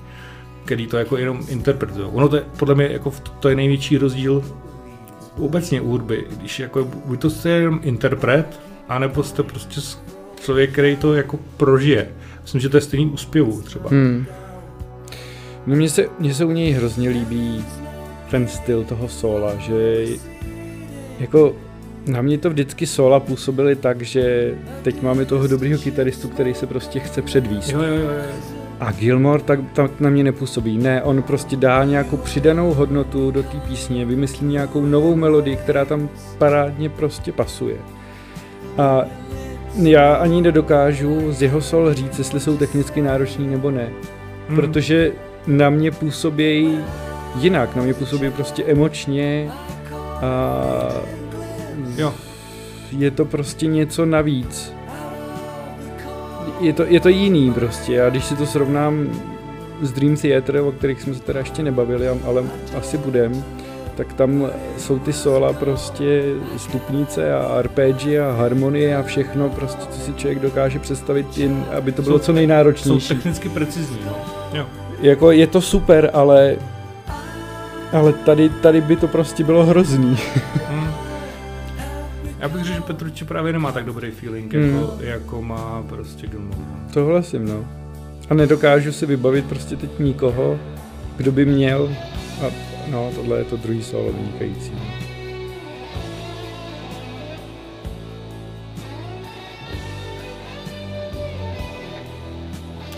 [0.66, 2.08] který to jako jenom interpretují.
[2.12, 4.44] Ono to je, podle mě jako to je největší rozdíl
[5.40, 8.60] obecně u hudby, když jako buď to jste jenom interpret,
[8.90, 9.82] anebo jste prostě
[10.42, 12.10] člověk, který to jako prožije.
[12.42, 13.90] Myslím, že to je stejný u zpěvu třeba.
[13.90, 14.26] Hmm.
[15.68, 17.65] No mně se, mně se u něj hrozně líbí
[18.32, 20.05] ten styl toho sola, že
[21.20, 21.55] jako
[22.07, 26.68] na mě to vždycky sola působily tak, že teď máme toho dobrýho kytaristu, který se
[26.68, 27.70] prostě chce předvíst.
[27.70, 28.09] Jo, jo, jo.
[28.80, 30.78] A Gilmore tak, tak na mě nepůsobí.
[30.78, 35.86] Ne, on prostě dá nějakou přidanou hodnotu do té písně, vymyslí nějakou novou melodii, která
[35.86, 37.76] tam parádně prostě pasuje.
[38.78, 39.05] A
[39.82, 43.89] já ani nedokážu z jeho sol říct, jestli jsou technicky náročný nebo ne.
[44.47, 44.55] Hmm.
[44.55, 45.11] Protože
[45.48, 46.80] na mě působí
[47.39, 49.50] jinak, na mě působí prostě emočně
[50.22, 50.62] a
[51.98, 52.14] Jo.
[52.98, 54.74] je to prostě něco navíc.
[56.60, 59.10] Je to, je to jiný prostě a když si to srovnám
[59.82, 62.43] s Dream Theater, o kterých jsme se teda ještě nebavili, ale
[62.78, 63.43] asi budem,
[63.95, 66.24] tak tam jsou ty sola prostě
[66.58, 71.91] stupnice a arpeggi a harmonie a všechno prostě, co si člověk dokáže představit, jen aby
[71.91, 73.08] to bylo Jsou- co Jsou nejnáročnější.
[73.16, 74.16] technicky precizní, no.
[74.54, 74.66] Jo.
[75.02, 76.56] Jako je to super, ale
[77.93, 80.18] ale tady, tady by to prostě bylo hrozný.
[80.70, 80.88] Hmm.
[82.39, 84.76] Já bych řekl, že Petrucci právě nemá tak dobrý feeling, Hmm.
[84.76, 86.56] jako, jako má prostě Gilmour.
[86.95, 87.06] no.
[87.06, 87.66] Hlasím, no.
[88.30, 90.60] A nedokážu si vybavit prostě teď nikoho,
[91.18, 91.89] kdo by měl
[92.41, 92.52] a
[92.91, 94.72] no, tohle je to druhý solo vynikající.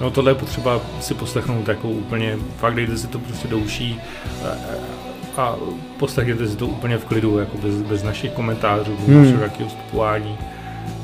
[0.01, 0.11] No.
[0.11, 3.99] Tohle je potřeba si poslechnout jako úplně, fakt dejte si to prostě do uší
[4.45, 5.55] a, a
[5.97, 9.37] poslechněte si to úplně v klidu, jako bez, bez našich komentářů, bez Hmm.
[9.37, 10.37] nějakého vstupování.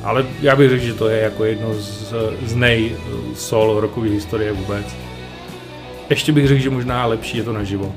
[0.03, 2.13] Ale já bych řekl, že to je jako jedno z,
[2.45, 2.95] z nej
[3.35, 4.95] solo rokové historie vůbec.
[6.09, 7.93] Ještě bych řekl, že možná lepší je to naživo.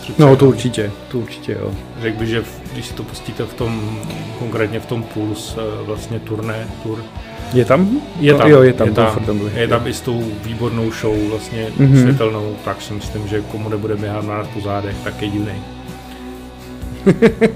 [0.00, 1.70] Přece No to určitě, to určitě jo.
[2.02, 3.98] Řekl bych, že v, když si to pustíte v tom,
[4.38, 7.04] konkrétně v tom Puls, eh, vlastně turné, tur,
[7.52, 8.00] Je tam?
[8.20, 10.22] je No, tam, Jo, je tam, je tam, furt tam je tam i s tou
[10.44, 11.92] výbornou show vlastně Mhm.
[11.92, 12.02] mm-hmm.
[12.02, 15.52] světelnou, tak si myslím, že komu nebude běhat na nás po zádech, tak je divný.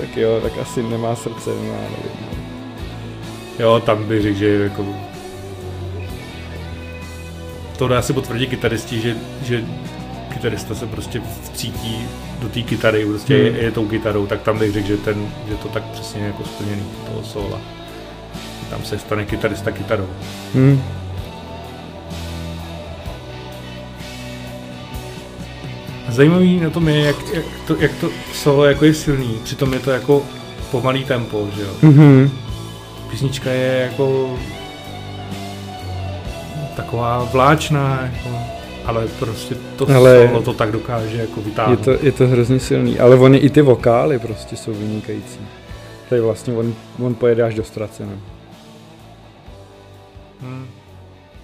[0.00, 2.40] Tak jo, tak asi nemá srdce, nemá, nevím.
[3.58, 4.86] Jo, tam bych řekl, že jako...
[7.78, 9.64] To dá si potvrdit kytaristi, že, že
[10.32, 11.98] kytarista se prostě vcítí
[12.42, 13.44] do té kytary, prostě hmm.
[13.56, 16.44] je, je, tou kytarou, tak tam bych řekl, že, ten, že to tak přesně jako
[16.44, 17.60] splněný toho sola.
[18.70, 20.06] Tam se stane kytarista kytarou.
[20.54, 20.82] Hm.
[26.08, 29.78] Zajímavý na tom je, jak, jak, to, jak to solo jako je silný, přitom je
[29.78, 30.22] to jako
[30.70, 31.68] pomalý tempo, že jo.
[31.82, 32.30] Mhm.
[33.10, 34.36] Písnička je jako
[36.76, 38.36] taková vláčná, jako,
[38.84, 40.28] ale prostě to Ale- ale...
[40.28, 41.80] solo to tak dokáže jako Je vytáhnout.
[41.84, 45.38] to, je to hrozně silný, ale oni i ty vokály prostě jsou vynikající.
[46.08, 48.12] Tady vlastně on, on pojede až do ztracena.
[50.40, 50.66] Hmm.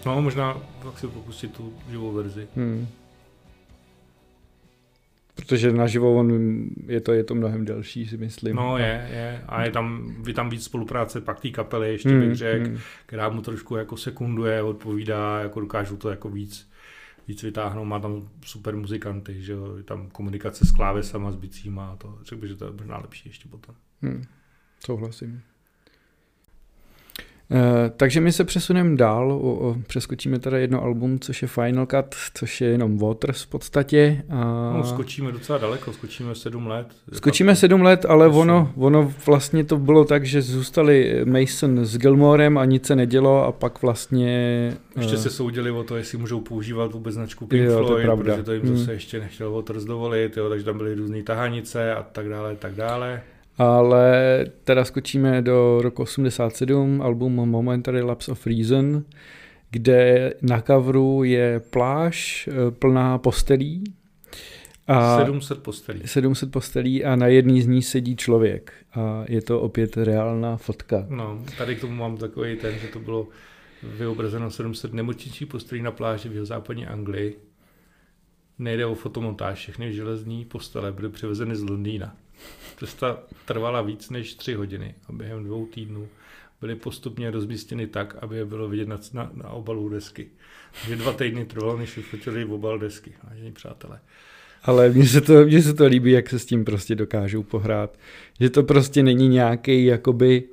[0.07, 2.49] No, možná tak si popustit tu živou verzi.
[2.57, 2.86] Hmm.
[5.34, 6.30] Protože naživo on,
[6.86, 8.57] je to, je to mnohem delší, si myslím.
[8.57, 9.44] No je, je.
[9.49, 12.78] A je tam, je tam víc spolupráce pak té kapely, ještě Hmm, bych řekl, hmm.
[13.07, 16.70] která mu trošku jako sekunduje, odpovídá, jako dokážou to jako víc,
[17.28, 21.86] víc vytáhnout, má tam super muzikanty, že jo, je tam komunikace s klávesama, s bicíma
[21.92, 23.74] a to, řekl bych, že to je možná lepší ještě potom.
[24.03, 24.24] Hmm.
[24.86, 25.42] Souhlasím.
[27.51, 27.59] Uh,
[27.97, 32.14] takže my se přesuneme dál, o, o, přeskočíme teda jedno album, což je Final Cut,
[32.34, 34.22] což je jenom Waters v podstatě.
[34.30, 34.72] A...
[34.76, 36.86] No, skočíme docela daleko, skočíme sedm let.
[37.12, 42.59] Skočíme sedm let, ale ono, ono vlastně to bylo tak, že zůstali Mason s Gilmorem
[42.59, 44.72] a nic se nedělo a pak vlastně...
[44.97, 48.05] Ještě eh, se soudili o to, jestli můžou používat vůbec značku Pink Jo, to Floyd,
[48.05, 48.32] pravda.
[48.32, 48.76] protože to jim Hmm.
[48.76, 52.74] zase ještě nechtěl Waters dovolit, jo, takže tam byly různé tahanice a tak dále, tak
[52.74, 53.22] dále.
[53.59, 59.05] Ale teda skočíme do roku 87, album Momentary Lapse of Reason,
[59.71, 63.85] kde na coveru je pláž eh, plná postelí.
[64.87, 66.01] A 700 postelí.
[66.05, 68.73] 700 postelí a na jedný z ní sedí člověk.
[68.95, 71.07] A je to opět reálná fotka.
[71.09, 73.29] No, tady k tomu mám takový ten, že to bylo
[73.83, 77.39] vyobrazeno 700 nemocničních postelí na pláži v jeho západní Anglii.
[78.59, 82.17] Nejde o fotomontáž, všechny železní postele byly přivezeny z Londýna.
[82.77, 86.09] Cesta trvala víc než tři hodiny a během dvou týdnů
[86.61, 90.29] byly postupně rozmístěny tak, aby je bylo vidět na, na, na obalu desky.
[90.81, 94.01] Takže dva týdny trvalo, než vyfotili obal desky, vážení přátelé.
[94.62, 97.99] Ale mně se, to, mně se to líbí, jak se s tím prostě dokážou pohrát.
[98.41, 100.45] Že to prostě není nějaký jakoby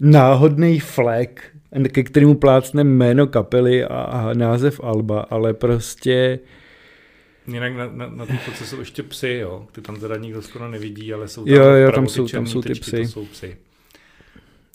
[0.00, 1.56] náhodný flek,
[1.88, 6.38] ke kterému plácne jméno kapely a, a název Alba, ale prostě
[7.52, 9.66] Jinak na, na, na té fotce jsou ještě psy, jo.
[9.72, 12.62] Ty tam teda nikdo skoro nevidí, ale jsou tam, Jo, jo, tam jsou- tam jsou
[12.62, 13.02] ty tečky, psy.
[13.02, 13.56] To jsou psy.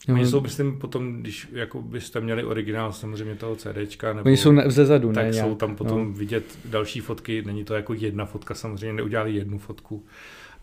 [0.08, 4.38] jo, Oni jsou, myslím, potom, když jako byste měli originál samozřejmě toho CDčka, nebo oni
[4.38, 6.12] jsou ne, ze zadu, tak ne jsou tam potom no.
[6.14, 10.06] vidět další fotky, není to jako jedna fotka, samozřejmě neudělali jednu fotku,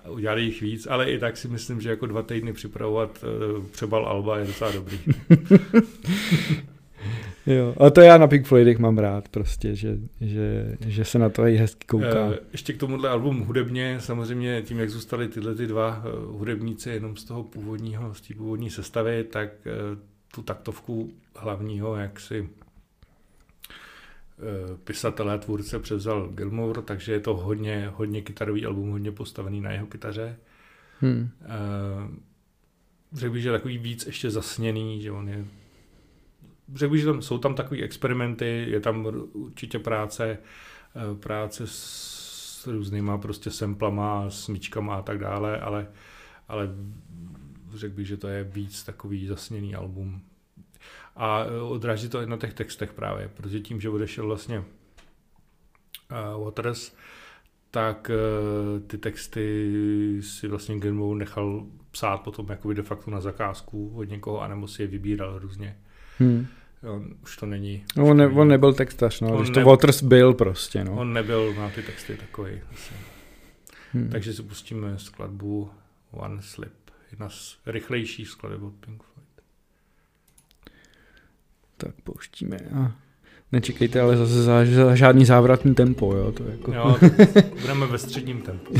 [0.08, 3.24] udělali jich víc, ale i tak si myslím, že jako dva týdny připravovat
[3.58, 4.98] uh, přebal Alba je docela dobrý.
[7.46, 11.28] Jo, a to já na Pink Floydech mám rád prostě, že, že, že se na
[11.28, 12.30] to i hezky kouká.
[12.32, 16.90] Eh, Ještě k tomuhle albumu hudebně, samozřejmě tím, jak zůstali tyhle ty dva eh, hudebníci
[16.90, 19.70] jenom z toho původního, z té původní sestavy, tak eh,
[20.34, 22.48] tu taktovku hlavního, jak si
[24.84, 29.86] pisatelé, tvůrce převzal Gilmour, takže je to hodně, hodně kytarový album, hodně postavený na jeho
[29.86, 30.36] kytaře.
[31.00, 31.30] Hmm.
[33.12, 35.44] Řekl bych, že takový víc ještě zasněný, že on je
[36.74, 40.38] řekl bych, že tam, jsou tam takový experimenty, je tam určitě práce,
[40.96, 45.86] eh, práce s různýma prostě semplama, smyčkama a tak dále, ale,
[46.48, 46.68] ale
[47.74, 50.22] řekl bych, že to je víc takový zasněný album.
[51.16, 56.44] A eh, odráží to i na těch textech právě, protože tím, že odešel vlastně uh,
[56.44, 56.94] Waters,
[57.70, 59.72] tak uh, ty texty
[60.22, 64.82] si vlastně Gilmour nechal psát potom jakoby de facto na zakázku od někoho, anebo si
[64.82, 65.76] je vybíral různě.
[66.18, 66.46] Hmm.
[66.82, 67.84] On, už to není.
[67.96, 70.96] No, on, ne, on nebyl textař, no, On když to ne- Waters byl prostě, no.
[70.96, 72.52] On nebyl na ty texty takový.
[72.72, 72.94] Asi.
[73.92, 74.08] Hmm.
[74.10, 75.70] Takže si pustíme skladbu
[76.10, 76.72] One Slip.
[77.10, 79.28] Jedna z rychlejších skladeb od Pink Floyd.
[81.76, 82.56] Tak pouštíme.
[82.74, 82.92] A
[83.52, 86.72] nečekejte ale zase za, za žádný závratný tempo, jo, to jako...
[86.72, 86.96] Jo,
[87.60, 88.74] budeme ve středním tempu.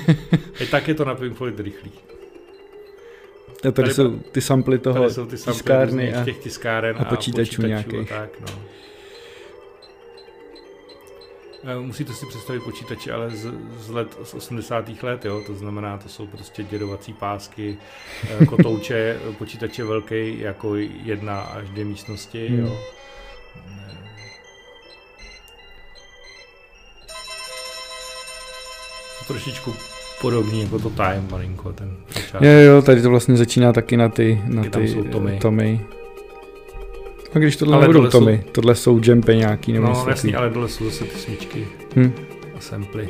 [0.60, 1.90] I tak je to na Pink Floyd rychlý.
[3.68, 6.24] A tady, tady- jsou ty samply toho Tady jsou ty samply tiskárny a...
[6.24, 8.12] těch tiskáren a počítačů nějakých.
[8.12, 8.46] A tak, no.
[11.66, 15.02] Eh, Musíte si představit počítače, ale z, z let z 80.
[15.02, 17.78] let, jo, to znamená, to jsou prostě dědovací pásky,
[18.40, 22.58] eh, kotouče, počítače velký jako jedna až dvě místnosti, Hmm.
[22.58, 22.78] jo.
[23.56, 23.94] Eh,
[29.26, 29.74] trošičku
[30.20, 31.90] podobný jako to Time malinko, ten.
[32.40, 35.38] Jo, jo, tady to vlastně začíná taky na ty, na ty jsou tomy.
[35.40, 35.80] tomy.
[37.34, 40.50] A když tohle Ale nebudou tohle jsou- tohle jsou jumpy nějaký nebo No jasný, ale
[40.50, 42.12] dole jsou zase ty smyčky Hm.
[42.56, 43.08] a samply.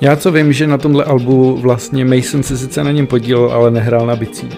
[0.00, 3.70] Já co vím, že na tomhle albu vlastně Mason se sice na něm podílel, ale
[3.70, 4.48] nehrál na bicí.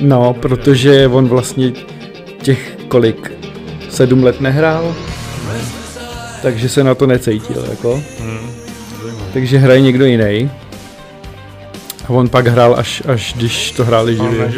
[0.00, 1.72] No, protože on vlastně
[2.42, 3.32] těch kolik,
[3.90, 4.94] sedm let nehrál,
[6.42, 8.02] takže se na to necítil, jako.
[8.20, 8.50] Hmm.
[9.32, 10.50] Takže hraje někdo jiný.
[12.04, 14.52] A on pak hrál až, až když to hráli živě.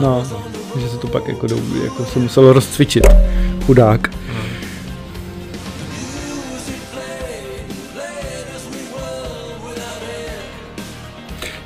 [0.00, 0.24] No.
[0.72, 1.46] Takže se to pak jako,
[1.84, 3.06] jako se muselo rozcvičit.
[3.66, 4.10] Chudák.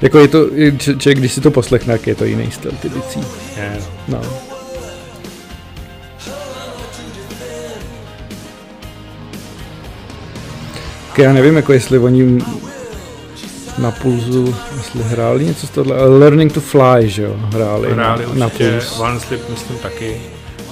[0.06, 0.46] Jako je to,
[0.78, 3.20] člověk, když si to poslechne, tak je to jiný styl ty bicí.
[3.56, 3.78] Je,
[4.08, 4.20] No.
[11.08, 12.44] Tak já nevím, jako jestli oni
[13.78, 18.34] na pulzu, jestli hráli něco z tohle, Learning to Fly, že jo, hráli, Hráli na,
[18.34, 18.98] na puls.
[19.00, 20.16] One Slip myslím taky.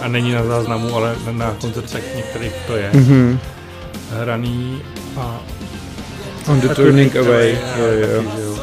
[0.01, 3.39] A není na záznamu, ale na- koncertech některých to je Mhm.
[4.11, 4.83] hraný
[5.17, 5.41] a
[6.49, 8.23] On the a Turning Away, jo, hraje jo.
[8.23, 8.54] taky, že jo.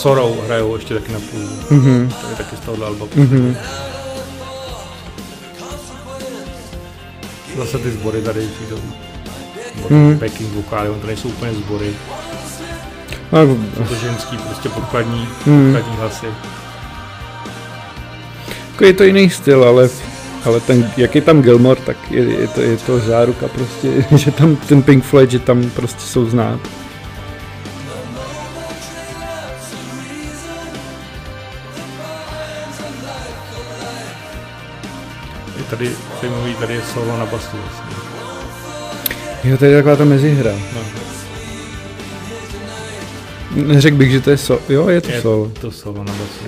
[0.00, 1.40] Sorrow hrajou ještě taky na půl.
[1.70, 2.08] Mhm.
[2.20, 3.06] To je taky z tohohle alba.
[3.14, 3.56] Mhm.
[7.58, 8.78] Zase ty sbory tady přijdou.
[9.90, 10.14] Mhm.
[10.18, 11.90] Backing vokály, on to nejsou úplně sbory.
[13.32, 13.46] No,
[13.76, 15.72] Jsou to ženský, prostě podkladní, Mhm.
[15.72, 16.26] podkladní hlasy.
[18.72, 19.88] jako je to jiný styl, ale,
[20.44, 24.30] ale ten, jak je tam Gilmore, tak je, je, to, je to záruka prostě, že
[24.30, 26.60] tam ten Pink Floyd, že tam prostě jsou znát.
[35.70, 35.90] Tady,
[36.20, 37.96] zajímavý, tady je solo na basu vlastně.
[39.44, 40.52] Jo, to je taková ta mezihra.
[40.74, 40.80] No,
[43.66, 45.52] Neřekl bych, že to je so, jo, je to je solo.
[45.60, 46.44] to solo na basu.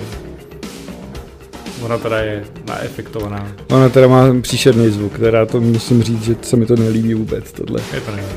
[1.81, 3.51] Ona teda je naefektovaná.
[3.69, 7.51] Ona teda má příšerný zvuk, teda to musím říct, že se mi to nelíbí vůbec,
[7.51, 7.81] tohle.
[7.93, 8.29] Je to nevím.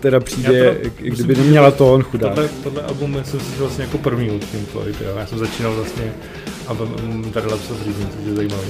[0.00, 2.34] Teda přijde, Já to- jak kdyby neměla tón chudák.
[2.34, 5.14] Tohle, tohle album jsem si vlastně jako první od Pink Floyd, jo.
[5.18, 6.12] Já jsem začínal vlastně
[6.70, 8.68] album tady Lapse of Reason, což je zajímavý.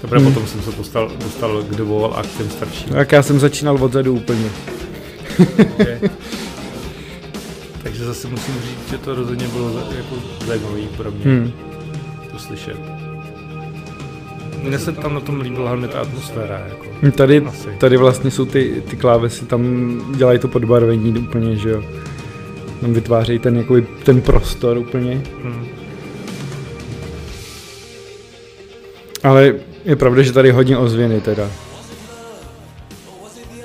[0.00, 0.32] Teprve Hmm.
[0.34, 2.92] potom jsem se dostal, dostal k The Wall a k těm starším.
[2.92, 4.48] Tak já jsem začínal odzadu úplně.
[5.56, 6.00] Takže,
[7.82, 10.14] takže zase musím říct, že to rozhodně bylo jako
[10.46, 11.52] zajímavý pro mě Hmm.
[12.32, 12.76] to slyšet.
[14.62, 16.58] Mně se tam na tom líbila hlavně ta atmosféra.
[16.68, 17.10] Jako.
[17.16, 17.68] Tady, Asi.
[17.78, 19.62] tady vlastně jsou ty, ty klávesy, tam
[20.16, 21.82] dělají to podbarvení úplně, že jo.
[22.80, 25.22] Tam vytvářejí ten, jakoby, ten prostor úplně.
[25.42, 25.66] Hmm.
[29.26, 29.54] Ale
[29.84, 31.50] je pravda, že tady hodně ozvěny teda.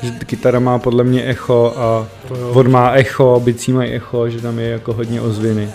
[0.01, 2.07] Že kytara má podle mě echo a
[2.51, 5.69] vod má echo, bicí mají echo, že tam je jako hodně ozvěny.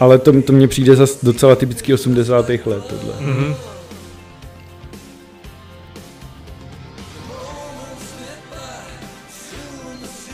[0.00, 2.48] Ale to, to mně přijde zase docela typický 80.
[2.48, 3.14] let tohle.
[3.20, 3.54] Mm-hmm.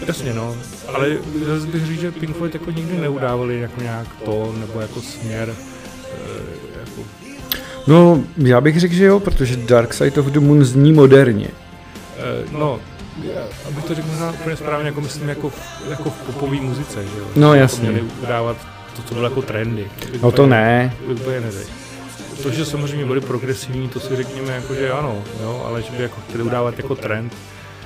[0.06, 0.56] Jasně no,
[0.94, 5.00] ale zase bych říct, že Pink Floyd jako nikdy neudávali jako nějak to, nebo jako
[5.00, 5.54] směr,
[6.04, 7.25] eh, jako
[7.86, 11.48] No, já bych řekl, že jo, protože Dark Side of the Moon zní moderně.
[12.18, 12.80] eh, no,
[13.22, 17.02] já- abych to řekl možná úplně správně, jako myslím, jako, v- jako v popové muzice,
[17.02, 17.24] že jo.
[17.36, 17.90] No, Jako jasně.
[17.90, 18.56] Měli udávat
[18.96, 19.86] to, co bylo jako trendy.
[20.22, 20.94] No to ne.
[21.12, 21.70] Úplně neřekl.
[22.42, 26.02] To, že samozřejmě byli progresivní, to si řekněme jako, že ano, jo, ale že by
[26.02, 27.32] jako chtěli udávat jako trend,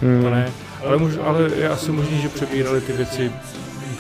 [0.03, 0.23] Hmm.
[0.23, 0.51] to ne.
[0.87, 3.33] Ale, mož, ale je asi možný, že přebírali ty věci,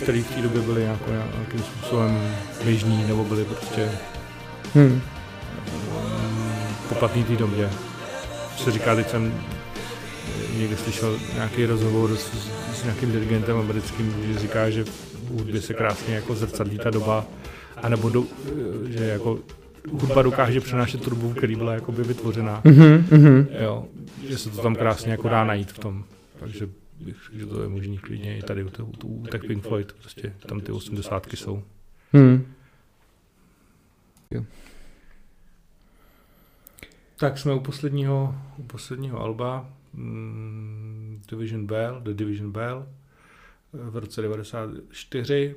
[0.02, 2.18] které v té době byly jako nějakým způsobem
[2.64, 3.88] běžný, nebo byly prostě
[4.74, 5.00] Hmm.
[6.90, 7.70] Mm, poplatný té době.
[8.56, 9.34] Se říká, teď jsem
[10.58, 12.30] někde slyšel nějaký rozhovor s,
[12.80, 17.26] s nějakým dirigentem americkým, že říká, že v hudbě se krásně jako zrcadlí ta doba,
[17.76, 18.24] anebo do,
[18.88, 19.38] že jako
[19.92, 22.60] hudba dokáže přenášet tu dobu, který byla jakoby vytvořená.
[22.64, 23.46] Mhm, mhm.
[23.62, 23.84] Jo,
[24.28, 26.04] že se to tam krásně jako dá najít v tom.
[26.40, 26.68] Takže
[27.00, 30.32] bych že to je možný klidně i tady u, těch- u těch Pink Floyd, prostě
[30.46, 31.62] tam ty osmdesátky jsou.
[32.12, 32.46] Hmm.
[37.20, 42.86] Tak jsme u posledního, u posledního alba mm, Division Bell, The Division Bell
[43.72, 45.56] v roce 94.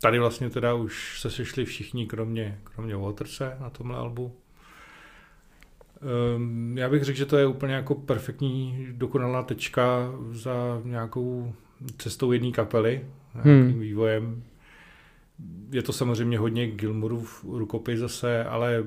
[0.00, 4.36] Tady vlastně teda už se sešli všichni, kromě, kromě Waterse na tomhle albu.
[6.36, 11.54] Um, já bych řekl, že to je úplně jako perfektní, dokonalá tečka za nějakou
[11.98, 13.04] cestou jedné kapely,
[13.34, 13.80] nějakým Hmm.
[13.80, 14.42] vývojem.
[15.72, 18.84] Je to samozřejmě hodně Gilmorův rukopis zase, ale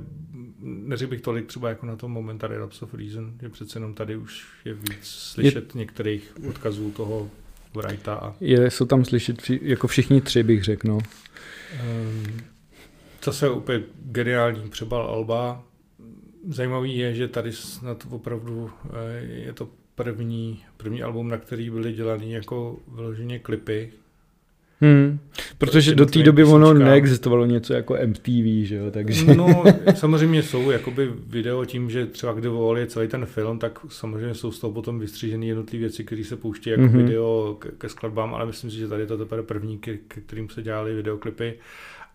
[0.60, 4.16] neřekl bych tolik třeba jako na tom Momentary Lapse of Reason, že přece jenom tady
[4.16, 5.80] už je víc slyšet je...
[5.80, 7.30] některých odkazů toho
[7.76, 10.98] Wrighta a Je, jsou tam slyšet jako všichni tři, bych řekl, no.
[10.98, 12.38] Um,
[13.24, 15.64] zase úplně geniální přebal Alba.
[16.50, 21.94] Zajímavý je, že tady snad opravdu eh, je to první, první album, na který byly
[21.94, 23.92] dělaný jako vyloženě klipy.
[24.82, 25.20] Hmm.
[25.66, 29.36] Protože do té doby ono neexistovalo něco jako MTV, že jo, takže...
[29.36, 29.64] No,
[29.96, 34.34] samozřejmě jsou jakoby video tím, že třeba kde volali je celý ten film, tak samozřejmě
[34.36, 36.92] jsou z toho potom vystřížené jednotlivé věci, které se pouští jako Mhm.
[36.94, 36.98] mm-hmm.
[37.06, 40.22] video ke, ke skladbám, ale myslím si, že tady je to teprve první, ke, ke
[40.22, 41.54] kterým se dělaly videoklipy.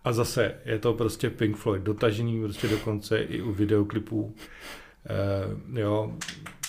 [0.03, 4.33] A zase je to prostě Pink Floyd, dotažený prostě dokonce i u videoklipů.
[5.05, 6.13] E, jo,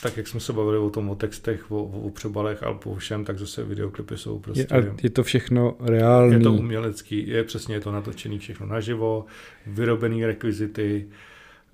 [0.02, 3.24] tak jak jsme se bavili o tom, o textech, o, o přebalech a po všem,
[3.24, 4.66] tak zase videoklipy jsou prostě...
[4.74, 6.34] Je, je to všechno reálný.
[6.34, 9.24] Je to umělecký, je přesně je to natočený všechno naživo,
[9.66, 11.08] vyrobený rekvizity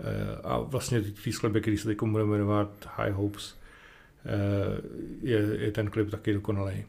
[0.00, 3.54] eh, a vlastně ty skladby, který se teď bude jmenovat High Hopes,
[4.24, 4.80] eh,
[5.22, 6.84] je, je ten klip taky dokonalý.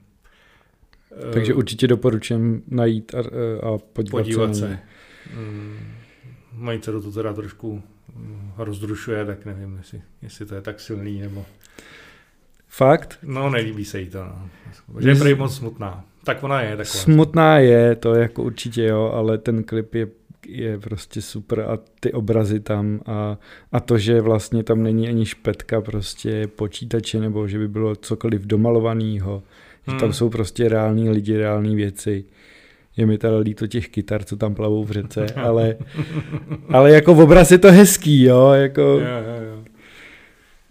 [1.34, 4.62] Takže určitě doporučujem najít a, a podívat, podívat se.
[4.62, 4.80] se.
[5.36, 5.78] Mm,
[6.54, 7.84] Mají dceru to teda trošku
[8.58, 11.46] rozdrušuje, tak nevím, jestli, jestli to je tak silný, nebo...
[12.68, 13.20] Fakt?
[13.24, 14.50] No, nelíbí se jí to, no.
[15.00, 16.06] Že je prej moc smutná.
[16.24, 17.04] Tak ona je taková.
[17.04, 20.08] Smutná je, to jako určitě jo, ale ten klip je,
[20.48, 23.38] je prostě super a ty obrazy tam a,
[23.72, 28.42] a to, že vlastně tam není ani špetka prostě počítače nebo že by bylo cokoliv
[28.42, 29.44] domalovaného,
[29.88, 30.14] že tam Hmm.
[30.14, 32.26] jsou prostě reální lidi, reální věci.
[32.98, 35.76] Je mi teda líto těch kytar, co tam plavou v řece, ale,
[36.70, 38.82] ale jako v obraz je to hezký, jo, jako...
[38.82, 39.64] Jo, jo, jo.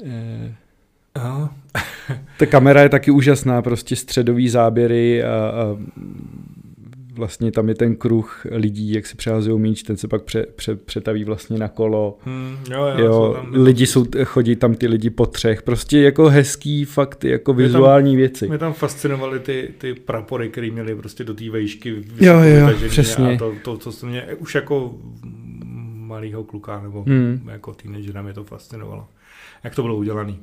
[0.05, 0.55] eh.
[2.39, 5.77] Ta kamera je taky úžasná, prostě středový záběry a, a
[7.17, 10.77] vlastně tam je ten kruh lidí, jak si přehazují míč, ten se pak pře, pře,
[10.77, 12.19] přetaví vlastně na kolo.
[12.23, 15.99] Hmm, jo, jo, jsou Jo, tam- lidi jsou, chodí tam ty lidi po třech, prostě
[15.99, 18.49] jako hezký fakt, jako vizuální věci.
[18.49, 23.35] Mě tam fascinovaly ty, ty prapory, které měly prostě do té vejšky Jo, jo, přesně.
[23.35, 24.95] A to, to, to, to mě už jako
[25.95, 27.49] malýho kluka nebo Hmm.
[27.53, 29.07] jako teenagera mě to fascinovalo.
[29.65, 30.35] Jak to bylo udělané.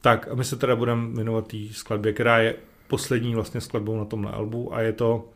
[0.00, 2.54] Tak a my se teda budeme jmenovat té skladbě, která je
[2.88, 5.28] poslední vlastně skladbou na tomhle albu a je to,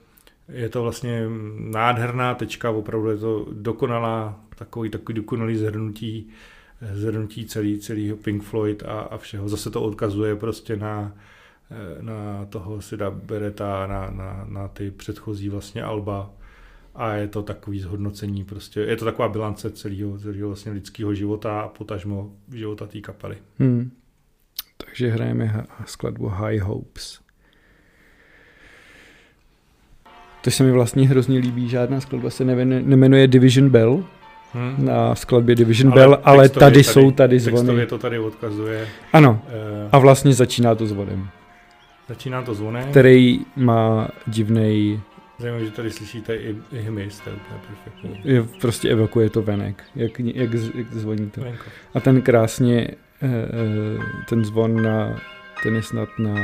[0.53, 1.26] je to vlastně
[1.59, 6.28] nádherná tečka, opravdu je to dokonalá, takový, takový dokonalý zhrnutí,
[6.92, 9.48] zhrnutí celý, celý Pink Floyd a, a všeho.
[9.48, 11.12] Zase to odkazuje prostě na,
[11.70, 16.30] eh, na toho Sida Bereta, na, na, na ty předchozí vlastně alba
[16.94, 21.61] a je to takový zhodnocení, prostě je to taková bilance celého, celého vlastně lidského života
[21.61, 23.38] a potažmo života té kapely.
[23.59, 23.90] Hmm.
[24.76, 27.20] Takže hrajeme skladbu High Hopes.
[30.45, 34.05] To se mi vlastně hrozně líbí, žádná skladba se nevene, nemenuje Division Bell,
[34.55, 34.84] Hm?
[34.86, 37.86] na skladbě Division ale Bell, ale textově tady, jsou tady zvony.
[37.86, 38.88] To tady odkazuje.
[39.12, 41.28] Ano, Eh, a vlastně začíná to zvonem,
[42.09, 42.91] začíná to zvonem.
[42.91, 45.01] který má divnej,
[45.38, 48.32] Zajímavé, že tady slyšíte i, i hmyz, to je úplně perfektní.
[48.32, 51.41] je, prostě evokuje to venek, jak, jak, jak zvoní to.
[51.41, 51.64] Venko.
[51.95, 52.88] A ten krásně,
[53.22, 55.20] eh, eh, ten zvon na,
[55.62, 56.34] ten je snad na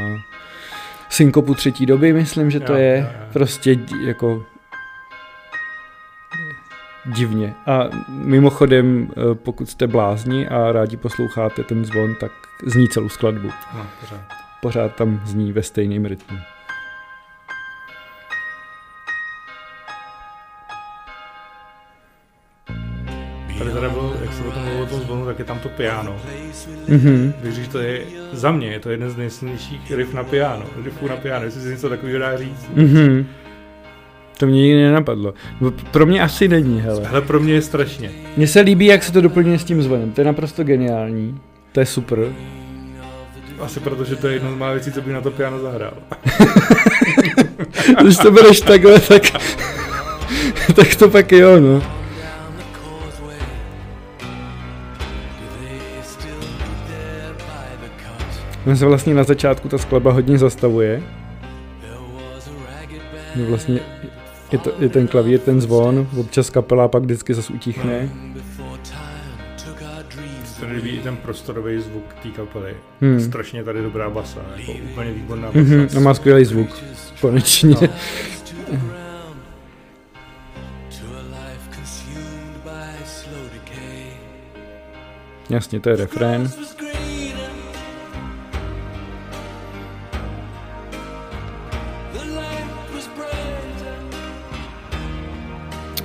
[1.09, 2.99] synkopu třetí doby, myslím, že to Jo, je.
[2.99, 3.27] jo, jo.
[3.33, 4.45] Prostě jako
[7.07, 7.55] divně.
[7.67, 12.33] A mimochodem, eh, pokud jste blázni a rádi posloucháte ten zvon, tak
[12.67, 13.49] zní celou skladbu.
[13.75, 14.21] No, pořád.
[14.63, 16.39] Pořád tam zní ve stejném rytmu.
[23.59, 25.69] Tady teda bylo, jak se o tom mluvilo o tom zvonu, tak je tam to
[25.69, 26.17] piano.
[26.89, 27.33] Mhm.
[27.43, 28.01] Když to je,
[28.33, 31.69] za mě je to jeden z nejsilnějších riff na piano, riffů na piano, jestli si
[31.69, 32.67] něco takového dá říct.
[32.75, 33.27] Mhm.
[34.39, 35.35] To mě nikdy nenapadlo.
[35.91, 37.03] Pro mě asi není, hele.
[37.05, 38.11] Hele, pro mě je strašně.
[38.37, 40.13] Mně se líbí, jak se to doplňuje s tím zvonem.
[40.13, 41.41] To je naprosto geniální.
[41.73, 42.19] To je super.
[43.61, 45.95] Asi protože to je jedna z mála věcí, co by na to piano zahrál.
[48.03, 49.23] Když to bereš takhle, tak,
[50.75, 51.96] tak to pak jo, no.
[58.67, 61.03] On se vlastně na začátku ta skladba hodně zastavuje.
[63.37, 63.81] No vlastně
[64.53, 68.09] je, to, je ten klavír, ten zvon, občas kapela pak vždycky zase utichne.
[70.75, 72.75] Líbí i ten prostorový zvuk té kapely.
[73.01, 73.21] Hmm.
[73.21, 75.99] Strašně tady dobrá basa, jako úplně výborná Mhm, basa.
[75.99, 76.69] a má skvělý zvuk.
[77.21, 77.75] Konečně.
[77.83, 77.89] No.
[85.51, 86.51] Jasně, to je refrén.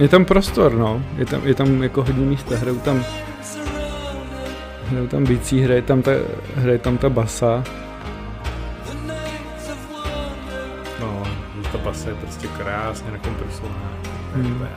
[0.02, 0.97] Je tam prostor, no.
[1.18, 2.56] Je tam, je tam jako hodně místa.
[2.58, 3.06] Hrajou tam,
[4.89, 6.12] hrajou tam bicí, hraje tam ta,
[6.56, 7.64] hraje tam ta basa.
[10.99, 11.24] No,
[11.72, 13.91] ta basa je prostě krásně nakompresovaná.
[14.36, 14.68] Hmm.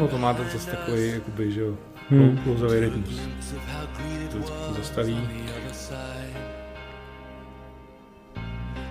[0.00, 1.74] No, to máte zase takový, jakoby, že jo,
[2.10, 2.38] Hmm.
[2.44, 3.20] klouzavý rytmus.
[4.32, 5.28] To zastaví.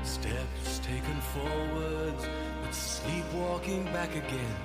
[0.06, 2.24] Steps taken forwards,
[2.62, 4.56] but sleepwalking back again.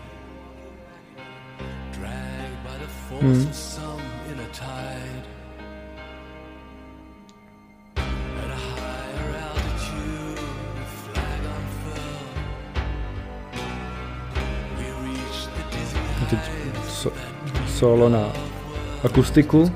[1.92, 3.48] Dragged by the force Hmm.
[3.48, 5.24] of some inner tide.
[7.96, 10.40] At a higher altitude.
[14.78, 15.98] We reached the dizzy
[16.30, 16.40] teď
[16.88, 17.10] so,
[17.78, 18.32] solo na
[19.04, 19.70] akustiku.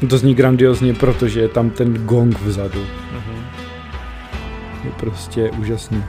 [0.00, 0.10] Kytaru.
[0.10, 2.80] To zní grandiozně, protože je tam ten gong vzadu.
[3.12, 3.44] Mhm.
[4.84, 6.04] Je prostě úžasný.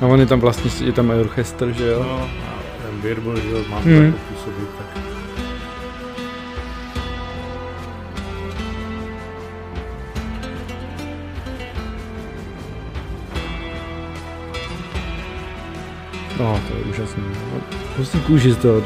[0.00, 2.02] A on je tam vlastně, je tam i orchestr, že jo?
[2.08, 4.04] No, a ten Birbol, že jo, má to Hmm.
[4.04, 5.02] jako působit, tak
[16.38, 17.22] No, to je úžasný.
[17.54, 17.60] No,
[17.94, 18.82] Prostě kůži z toho.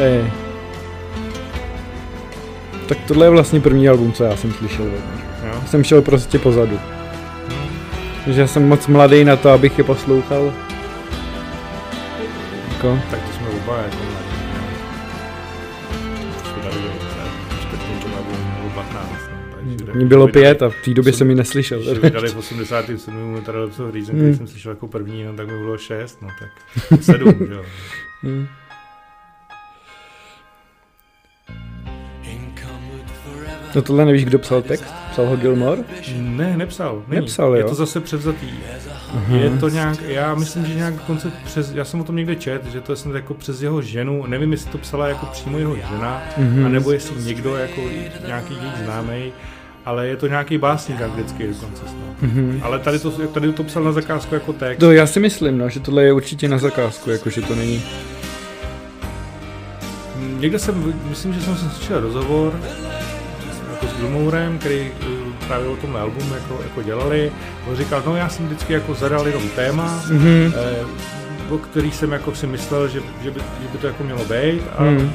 [0.00, 0.32] Ej.
[2.88, 4.84] Tak tohle je vlastně první album, co já jsem slyšel.
[4.84, 5.24] od nich.
[5.46, 5.60] jo.
[5.66, 6.80] Jsem šel prostě pozadu.
[8.26, 10.52] Že já jsem moc mladý na to, abych je poslouchal.
[12.72, 14.62] Jako, Tak to jsme oba jako mladí, jo.
[16.44, 16.88] Jsme dali do
[17.60, 18.22] čtvrtým to bylo
[18.60, 19.10] bylo 15,
[19.86, 21.78] no, Mně bylo vydali- pět a v té době jsem ji neslyšel.
[21.80, 23.32] Když vydali v 87.
[23.34, 24.24] Metalopsov Reason, Hmm.
[24.24, 27.62] který jsem slyšel jako první, no tak mi bylo 6, no tak 7, že jo.
[28.22, 28.46] Hmm.
[33.76, 34.94] No tohle nevíš, kdo psal text?
[35.12, 35.80] Psal ho Gilmore?
[36.18, 37.02] Ne, nepsal.
[37.08, 37.20] Není.
[37.20, 37.68] Nepsal, Je jo?
[37.68, 38.46] to zase převzatý.
[39.28, 42.64] Je to nějak, já myslím, že nějak koncept přes, já jsem o tom někde čet,
[42.72, 45.76] že to je snad jako přes jeho ženu, nevím, jestli to psala jako přímo jeho
[45.76, 46.66] žena, Mhm.
[46.66, 47.80] anebo jestli někdo jako
[48.26, 49.32] nějaký její známý,
[49.84, 52.22] ale je to nějaký básník anglický dokonce snad.
[52.22, 52.60] Mhm.
[52.62, 54.80] Ale tady to, tady to psal na zakázku jako text.
[54.80, 57.82] To já si myslím, no, že tohle je určitě na zakázku, jakože to není.
[60.38, 62.85] Někde jsem, myslím, že jsem slyšel rozhovor jako
[64.00, 65.04] Gilmourem, který eh,
[65.46, 67.32] právě o tom albumu jako, jako dělali.
[67.70, 70.52] On říkal, no já jsem vždycky jako zadal jenom téma, Mhm.
[70.56, 70.84] eh,
[71.50, 74.62] o který jsem jako si myslel, že, že, by, že by to jako mělo být
[74.78, 75.12] a Hmm.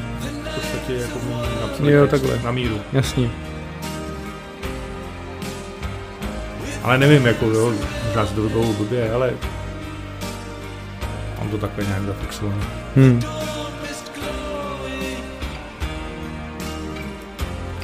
[0.52, 1.20] v podstatě jako
[1.62, 2.40] napsali Jo, takhle.
[2.44, 2.78] na míru.
[2.94, 3.30] Jasně.
[6.84, 7.74] Ale nevím, jako jo,
[8.08, 9.32] možná si to vybavu blbě, ale
[11.40, 12.62] mám to takhle nějak zafixované.
[12.96, 13.22] Hmm.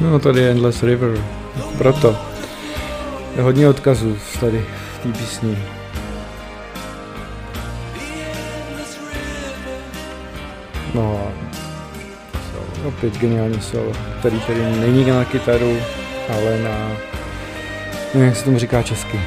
[0.02, 1.24] No tady je Endless River.
[1.78, 2.18] Proto.
[3.36, 5.58] Je hodně odkazů tady v té písni.
[10.94, 11.48] No a
[12.88, 15.78] opět geniální solo, který tady není na kytaru,
[16.30, 16.92] ale na,
[18.14, 19.20] nevím, jak se tomu říká česky.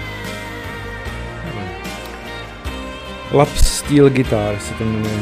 [3.33, 5.21] Lap Steel Guitar se to jmenuje.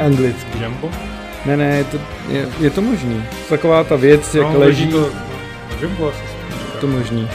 [0.06, 0.58] Anglicky.
[0.62, 0.90] Jumbo?
[1.48, 3.24] Ne, ne, je to, je, je to možný.
[3.48, 5.08] Taková ta věc, jak no, leží, to...
[5.80, 6.22] Jumbo asi.
[6.80, 7.28] to možný.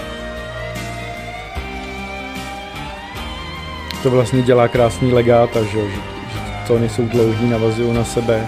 [4.04, 8.48] To vlastně dělá krásný legáta, že, že, že tóny jsou dlouhý, navazují na sebe.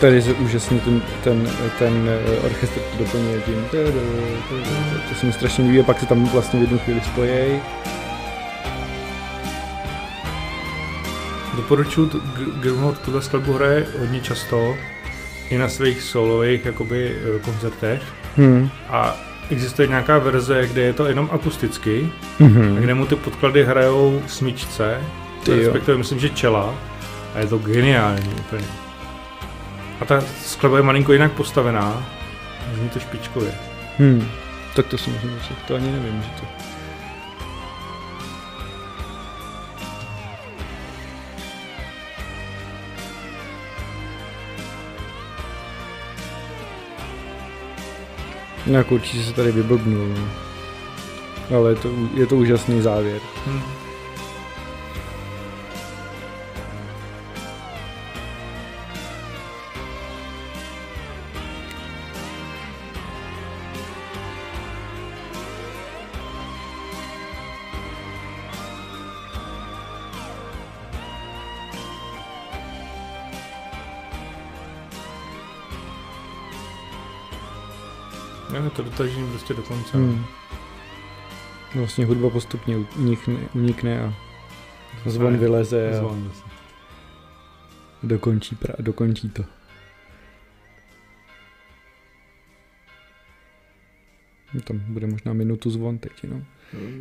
[0.00, 3.64] Tady je úžasný ten, ten, ten eh, orchestr to doplňuje tím.
[5.08, 7.60] To se mi strašně líbí a pak se tam vlastně v jednu chvíli spojí.
[11.56, 12.10] Doporučuji,
[12.62, 14.76] Gilmour tuhle skladbu hraje hodně často
[15.50, 18.02] i na svých solových jakoby eh, koncertech
[18.36, 18.70] Hmm.
[18.88, 19.16] a
[19.50, 22.76] existuje nějaká verze, kde je to jenom akusticky, Mhm.
[22.76, 25.00] kde mu ty podklady hrajou smyčce,
[25.44, 25.56] Ty jo.
[25.58, 26.74] respektive myslím, že čela
[27.34, 28.64] a je to geniální úplně.
[30.00, 32.06] A ta skladba je malinko jinak postavená,
[32.74, 33.54] zní to špičkově.
[33.98, 34.28] Hmm.
[34.76, 36.46] Tak to si můžu říct, to ani nevím, že to...
[48.66, 50.28] Jako určitě se tady vyblbnul, no.
[51.56, 53.20] Ale je to, je to úžasný závěr.
[53.46, 53.77] Hm.
[78.78, 79.96] To dotažím prostě do konce.
[79.96, 80.24] Hmm.
[81.74, 84.14] Vlastně hudba postupně unikne, unikne a
[85.06, 86.32] zvon vyleze a Zvon
[88.02, 89.44] dokončí, pra, dokončí to.
[94.54, 96.42] No, Tam bude možná minutu zvon teď, no.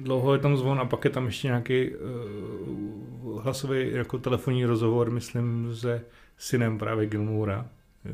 [0.01, 5.11] Dlouho je tam zvon a pak je tam ještě nějaký uh, hlasový jako telefonní rozhovor,
[5.11, 6.01] myslím, se
[6.38, 7.07] synem právě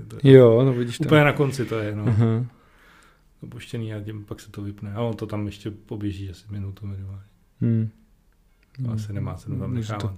[0.07, 1.07] to Jo, no vidíš tam.
[1.07, 2.05] Úplně na konci to je, no.
[2.07, 2.45] Aha.
[3.43, 4.93] Opuštěný a tím pak se to vypne.
[4.93, 7.21] A on to tam ještě poběží asi minutu minimálně.
[7.61, 7.89] Hmm.
[8.85, 10.15] To asi nemá cenu tam to- nechávat.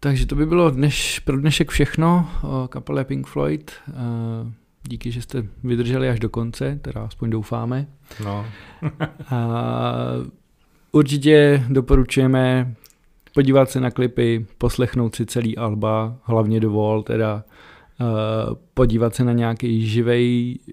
[0.00, 3.72] Takže to by bylo dneš, pro dnešek všechno o kapele Pink Floyd.
[3.88, 7.86] Eh, Díky, že jste vydrželi až do konce, teda aspoň doufáme.
[8.24, 8.46] No,
[9.30, 9.92] A
[10.92, 12.74] určitě doporučujeme
[13.34, 17.44] podívat se na klipy, poslechnout si celý alba, hlavně dovol, teda
[18.74, 20.72] podívat se na nějaký živej eh,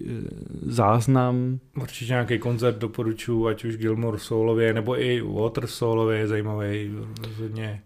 [0.62, 1.58] záznam.
[1.82, 6.90] určitě nějaký koncert doporučuji, ať už Gilmore solově, nebo i Water solově je zajímavý
[7.26, 7.82] rozhodně.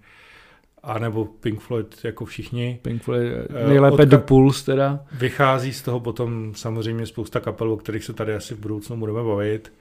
[0.82, 2.78] A nebo Pink Floyd jako všichni.
[2.82, 5.04] Pink Floyd, Eh, nejlépe odka- The Pulse teda.
[5.18, 9.22] Vychází z toho potom samozřejmě spousta kapel, o kterých se tady asi v budoucnu budeme
[9.22, 9.72] bavit.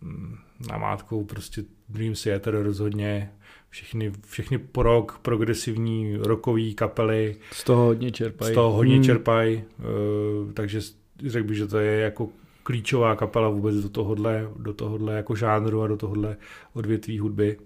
[0.00, 0.36] Mm,
[0.70, 3.32] Namátkou prostě Dream Theater rozhodně,
[3.76, 8.52] všechny, všechny prog, progresivní rokový kapely, Z toho hodně čerpají.
[8.52, 9.04] z toho hodně Hmm.
[9.04, 10.80] čerpají, eh, takže
[11.26, 12.28] řekl bych, že to je jako
[12.62, 16.36] klíčová kapela vůbec do tohohle, do tohohle jako žánru a do tohohle
[16.74, 17.56] odvětví hudby.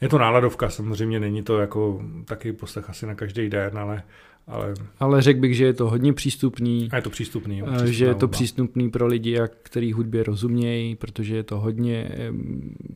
[0.00, 4.02] Je to náladovka, samozřejmě není to jako taky poslech asi na každý den, ale,
[4.46, 6.88] ale Ale řekl bych, že je to hodně přístupný.
[6.92, 7.58] a je to přístupný.
[7.58, 8.32] Jo, Eh, že je to hudba.
[8.32, 12.08] přístupný pro lidi, jak, který hudbě rozumějí, protože je to hodně,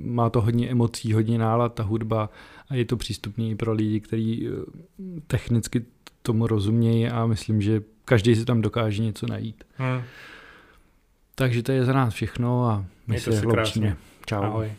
[0.03, 2.31] má to hodně emocí, hodně nálad ta hudba
[2.69, 5.85] a je to přístupný pro lidi, kteří eh, technicky
[6.23, 9.65] tomu rozumějí a myslím, že každý si tam dokáže něco najít.
[9.75, 10.03] Hmm.
[11.35, 13.97] Takže to je za nás všechno a my Mějte se se.
[14.27, 14.43] Čau.
[14.43, 14.71] Ahoj.